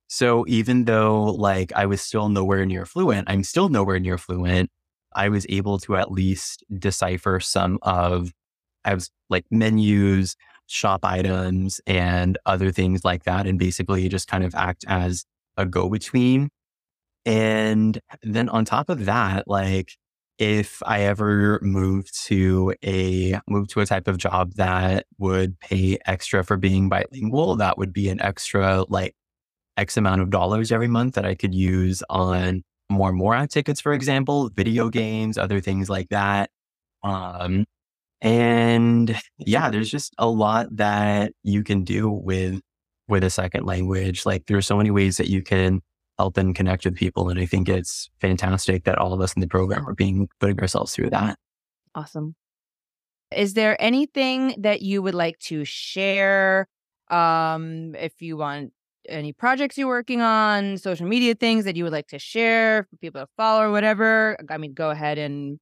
So 0.09 0.45
even 0.49 0.85
though 0.85 1.25
like 1.25 1.73
I 1.75 1.87
was 1.87 2.01
still 2.01 2.29
nowhere 2.29 2.65
near 2.65 2.87
fluent, 2.87 3.29
I'm 3.29 3.45
still 3.45 3.69
nowhere 3.69 3.99
near 4.01 4.19
fluent. 4.19 4.71
I 5.15 5.29
was 5.29 5.47
able 5.49 5.79
to 5.81 5.97
at 5.97 6.13
least 6.13 6.65
decipher 6.79 7.41
some 7.41 7.79
of 7.83 8.33
I 8.85 8.95
was 8.95 9.11
like 9.29 9.45
menus, 9.51 10.37
shop 10.67 11.05
items, 11.05 11.81
and 11.87 12.39
other 12.47 12.71
things 12.71 13.05
like 13.05 13.25
that, 13.25 13.47
and 13.47 13.59
basically 13.59 14.09
just 14.09 14.29
kind 14.29 14.45
of 14.45 14.55
act 14.55 14.85
as 14.89 15.25
a 15.57 15.67
go 15.67 15.89
between. 15.89 16.51
And 17.25 18.01
then 18.23 18.49
on 18.49 18.65
top 18.65 18.89
of 18.89 19.07
that, 19.07 19.49
like 19.49 19.93
if 20.39 20.83
I 20.85 21.03
ever 21.03 21.59
moved 21.63 22.13
to 22.27 22.75
a 22.85 23.41
move 23.49 23.69
to 23.69 23.81
a 23.81 23.87
type 23.87 24.09
of 24.09 24.19
job 24.19 24.55
that 24.55 25.07
would 25.19 25.59
pay 25.61 25.99
extra 26.07 26.45
for 26.45 26.57
being 26.57 26.89
bilingual, 26.89 27.57
that 27.57 27.79
would 27.79 27.93
be 27.93 28.09
an 28.09 28.21
extra 28.23 28.85
like 28.89 29.15
X 29.77 29.97
amount 29.97 30.23
of 30.23 30.31
dollars 30.31 30.73
every 30.73 30.89
month 30.89 31.15
that 31.15 31.27
I 31.27 31.35
could 31.35 31.55
use 31.55 32.03
on 32.11 32.63
more 32.91 33.09
and 33.11 33.19
Morat 33.19 33.51
tickets, 33.51 33.81
for 33.81 33.93
example, 33.93 34.51
video 34.55 34.89
games, 34.91 35.39
other 35.39 35.61
things 35.61 35.89
like 35.91 36.09
that. 36.11 36.51
Um, 37.03 37.67
and 38.23 39.17
yeah, 39.39 39.71
there's 39.71 39.91
just 39.91 40.15
a 40.19 40.29
lot 40.29 40.69
that 40.77 41.33
you 41.43 41.63
can 41.65 41.85
do 41.85 42.11
with 42.11 42.61
with 43.09 43.25
a 43.25 43.31
second 43.31 43.67
language. 43.67 44.27
Like 44.27 44.47
there's 44.47 44.67
so 44.67 44.77
many 44.77 44.91
ways 44.91 45.17
that 45.19 45.29
you 45.29 45.43
can 45.43 45.83
help 46.19 46.37
and 46.37 46.55
connect 46.55 46.85
with 46.85 46.97
people. 46.97 47.29
And 47.29 47.39
I 47.39 47.47
think 47.47 47.69
it's 47.69 48.11
fantastic 48.21 48.85
that 48.85 48.99
all 48.99 49.13
of 49.13 49.21
us 49.21 49.35
in 49.35 49.41
the 49.41 49.49
program 49.49 49.89
are 49.89 49.95
being 49.95 50.29
putting 50.41 50.59
ourselves 50.61 50.95
through 50.95 51.11
that. 51.11 51.39
Awesome. 51.95 52.35
Is 53.35 53.55
there 53.55 53.77
anything 53.81 54.55
that 54.59 54.83
you 54.83 55.03
would 55.03 55.15
like 55.15 55.39
to 55.41 55.65
share? 55.65 56.69
Um, 57.11 57.95
if 57.97 58.23
you 58.23 58.37
want 58.37 58.73
any 59.09 59.33
projects 59.33 59.79
you're 59.79 59.89
working 59.89 60.21
on, 60.21 60.79
social 60.79 61.07
media 61.07 61.35
things 61.35 61.65
that 61.65 61.77
you 61.77 61.85
would 61.85 61.93
like 61.93 62.09
to 62.09 62.19
share 62.19 62.85
for 62.85 62.97
people 62.97 63.21
to 63.21 63.29
follow 63.37 63.63
or 63.63 63.71
whatever, 63.71 64.37
I 64.49 64.59
mean, 64.59 64.75
go 64.75 64.91
ahead 64.91 65.19
and 65.19 65.59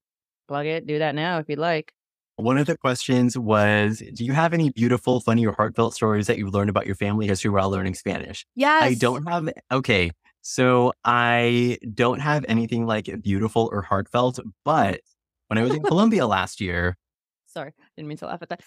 plug 0.49 0.67
it. 0.67 0.87
Do 0.87 0.99
that 0.99 1.15
now 1.15 1.39
if 1.39 1.49
you'd 1.49 1.59
like. 1.59 1.93
One 2.37 2.59
of 2.59 2.67
the 2.67 2.77
questions 2.77 3.39
was 3.39 4.03
Do 4.15 4.25
you 4.25 4.33
have 4.33 4.53
any 4.53 4.71
beautiful, 4.71 5.21
funny, 5.21 5.47
or 5.47 5.53
heartfelt 5.53 5.95
stories 5.95 6.27
that 6.27 6.37
you've 6.37 6.53
learned 6.53 6.71
about 6.71 6.85
your 6.85 6.97
family 6.97 7.29
history 7.29 7.51
while 7.51 7.71
learning 7.71 7.95
Spanish? 7.95 8.45
Yes. 8.57 8.83
I 8.83 8.95
don't 8.95 9.29
have, 9.29 9.49
okay. 9.71 10.11
So 10.47 10.93
I 11.07 11.79
don't 11.95 12.21
have 12.21 12.45
anything 12.49 12.85
like 12.85 13.09
beautiful 13.23 13.71
or 13.73 13.81
heartfelt, 13.81 14.39
but 14.63 15.01
when 15.49 15.57
I 15.57 15.63
was 15.63 15.75
in 15.75 15.83
Colombia 15.83 16.27
last 16.27 16.61
year, 16.61 16.99
sorry, 17.47 17.73
didn't 17.97 18.09
mean 18.09 18.19
to 18.19 18.27
laugh 18.27 18.43
at 18.43 18.51
that. 18.51 18.61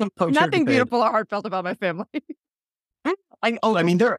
Nothing 0.30 0.64
beautiful 0.64 1.00
or 1.00 1.10
heartfelt 1.10 1.46
about 1.46 1.64
my 1.64 1.74
family. 1.74 2.06
I, 3.42 3.58
oh, 3.64 3.76
I 3.76 3.82
mean, 3.82 3.98
there, 3.98 4.18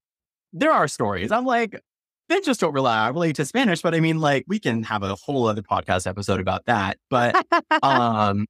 there 0.52 0.72
are 0.72 0.90
stories. 0.90 1.32
I'm 1.32 1.46
like, 1.46 1.80
they 2.28 2.42
just 2.42 2.60
don't 2.60 2.74
rely 2.74 3.08
relate 3.08 3.38
to 3.38 3.46
Spanish, 3.46 3.82
but 3.82 3.96
I 3.96 4.02
mean, 4.02 4.20
like, 4.20 4.44
we 4.46 4.60
can 4.60 4.84
have 4.84 5.02
a 5.02 5.16
whole 5.16 5.48
other 5.48 5.62
podcast 5.62 6.08
episode 6.08 6.42
about 6.42 6.66
that. 6.66 6.98
But, 7.10 7.42
um, 7.84 8.48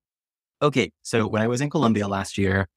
okay. 0.64 0.92
So 1.04 1.28
when 1.28 1.44
I 1.44 1.48
was 1.48 1.62
in 1.62 1.70
Colombia 1.70 2.08
last 2.08 2.40
year, 2.40 2.68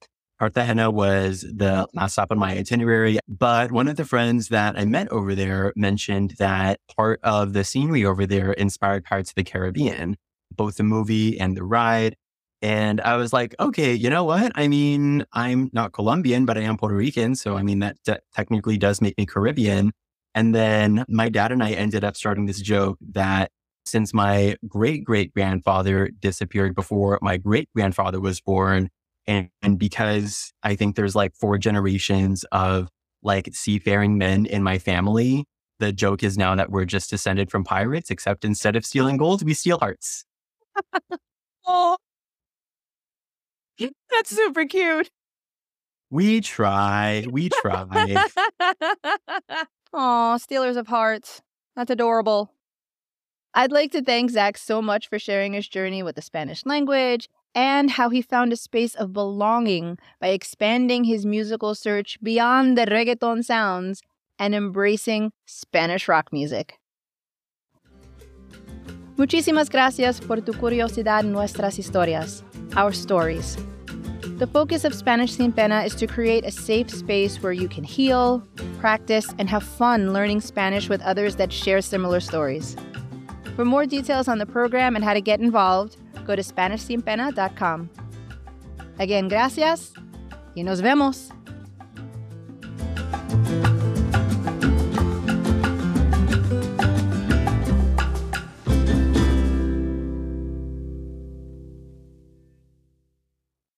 Cartagena 0.42 0.90
was 0.90 1.42
the 1.42 1.85
oh. 1.85 1.87
last 1.94 2.14
stop 2.14 2.33
on 2.33 2.38
my 2.40 2.59
itinerary. 2.59 3.20
But 3.28 3.70
one 3.70 3.87
of 3.87 3.94
the 3.94 4.05
friends 4.05 4.48
that 4.48 4.76
I 4.76 4.85
met 4.85 5.07
over 5.12 5.37
there 5.37 5.72
mentioned 5.76 6.35
that 6.40 6.81
part 6.96 7.20
of 7.22 7.52
the 7.52 7.62
scenery 7.62 8.05
over 8.05 8.26
there 8.26 8.50
inspired 8.55 9.05
Pirates 9.05 9.31
of 9.31 9.37
the 9.37 9.44
Caribbean, 9.44 10.16
both 10.50 10.78
the 10.78 10.83
movie 10.83 11.38
and 11.38 11.57
the 11.57 11.62
ride. 11.62 12.16
And 12.61 13.00
I 13.02 13.14
was 13.14 13.33
like, 13.33 13.55
okay, 13.61 13.94
you 13.94 14.11
know 14.11 14.24
what? 14.24 14.50
I 14.57 14.66
mean, 14.66 15.24
I'm 15.33 15.70
not 15.72 15.92
Colombian, 15.92 16.44
but 16.44 16.59
I 16.59 16.62
am 16.62 16.76
Puerto 16.76 16.96
Rican. 16.96 17.37
So, 17.37 17.57
I 17.57 17.62
mean, 17.62 17.78
that 17.78 17.98
d- 18.05 18.14
technically 18.35 18.76
does 18.76 19.00
make 19.00 19.16
me 19.16 19.26
Caribbean. 19.26 19.92
And 20.35 20.52
then 20.52 21.05
my 21.09 21.28
dad 21.28 21.52
and 21.52 21.62
I 21.62 21.70
ended 21.70 22.02
up 22.02 22.16
starting 22.16 22.46
this 22.46 22.61
joke 22.61 22.98
that 23.12 23.52
since 23.85 24.12
my 24.12 24.57
great 24.66 25.05
great 25.05 25.33
grandfather 25.35 26.11
disappeared 26.18 26.74
before 26.74 27.20
my 27.22 27.37
great 27.37 27.68
grandfather 27.76 28.18
was 28.18 28.40
born, 28.40 28.90
and, 29.26 29.48
and 29.62 29.78
because 29.78 30.52
I 30.62 30.74
think 30.74 30.96
there's 30.96 31.14
like 31.14 31.35
four 31.35 31.58
generations 31.58 32.44
of 32.52 32.88
like 33.22 33.48
seafaring 33.52 34.18
men 34.18 34.46
in 34.46 34.62
my 34.62 34.78
family, 34.78 35.44
the 35.78 35.92
joke 35.92 36.22
is 36.22 36.38
now 36.38 36.54
that 36.54 36.70
we're 36.70 36.85
just 36.85 37.11
descended 37.11 37.50
from 37.50 37.64
pirates, 37.64 38.11
except 38.11 38.44
instead 38.44 38.76
of 38.76 38.85
stealing 38.85 39.16
gold, 39.16 39.44
we 39.44 39.54
steal 39.54 39.78
hearts. 39.78 40.24
oh, 41.66 41.96
that's 43.78 44.30
super 44.30 44.64
cute. 44.64 45.11
We 46.11 46.40
try. 46.40 47.24
We 47.30 47.48
try. 47.48 48.16
Aw, 49.94 50.37
Stealers 50.37 50.76
of 50.76 50.87
Hearts. 50.87 51.40
That's 51.74 51.90
adorable. 51.90 52.52
I'd 53.54 53.72
like 53.72 53.92
to 53.92 54.02
thank 54.02 54.30
Zach 54.30 54.58
so 54.58 54.80
much 54.80 55.08
for 55.08 55.18
sharing 55.18 55.52
his 55.52 55.68
journey 55.68 56.02
with 56.02 56.16
the 56.16 56.22
Spanish 56.22 56.64
language 56.64 57.28
and 57.54 57.90
how 57.90 58.08
he 58.08 58.22
found 58.22 58.52
a 58.52 58.56
space 58.56 58.94
of 58.94 59.12
belonging 59.12 59.98
by 60.20 60.28
expanding 60.28 61.04
his 61.04 61.26
musical 61.26 61.74
search 61.74 62.18
beyond 62.22 62.76
the 62.76 62.86
reggaeton 62.86 63.44
sounds 63.44 64.02
and 64.38 64.54
embracing 64.54 65.32
Spanish 65.46 66.08
rock 66.08 66.32
music. 66.32 66.78
Muchísimas 69.16 69.68
gracias 69.68 70.20
por 70.20 70.40
tu 70.40 70.52
curiosidad 70.52 71.20
en 71.20 71.32
nuestras 71.32 71.78
historias, 71.78 72.42
our 72.76 72.92
stories. 72.92 73.56
The 74.38 74.46
focus 74.46 74.84
of 74.84 74.94
Spanish 74.94 75.32
Sin 75.32 75.52
Pena 75.52 75.82
is 75.82 75.94
to 75.96 76.06
create 76.06 76.44
a 76.44 76.50
safe 76.50 76.90
space 76.90 77.40
where 77.42 77.52
you 77.52 77.68
can 77.68 77.84
heal, 77.84 78.42
practice, 78.80 79.26
and 79.38 79.48
have 79.48 79.62
fun 79.62 80.12
learning 80.12 80.40
Spanish 80.40 80.88
with 80.88 81.00
others 81.02 81.36
that 81.36 81.52
share 81.52 81.80
similar 81.80 82.18
stories. 82.18 82.74
For 83.54 83.64
more 83.64 83.86
details 83.86 84.26
on 84.26 84.38
the 84.38 84.46
program 84.46 84.96
and 84.96 85.04
how 85.04 85.12
to 85.12 85.20
get 85.20 85.38
involved, 85.38 85.96
go 86.24 86.37
to 86.37 86.42
SpanishSinPena.com. 86.42 87.88
Again, 88.98 89.28
gracias 89.28 89.92
y 90.54 90.64
nos 90.64 90.80
vemos. 90.80 91.32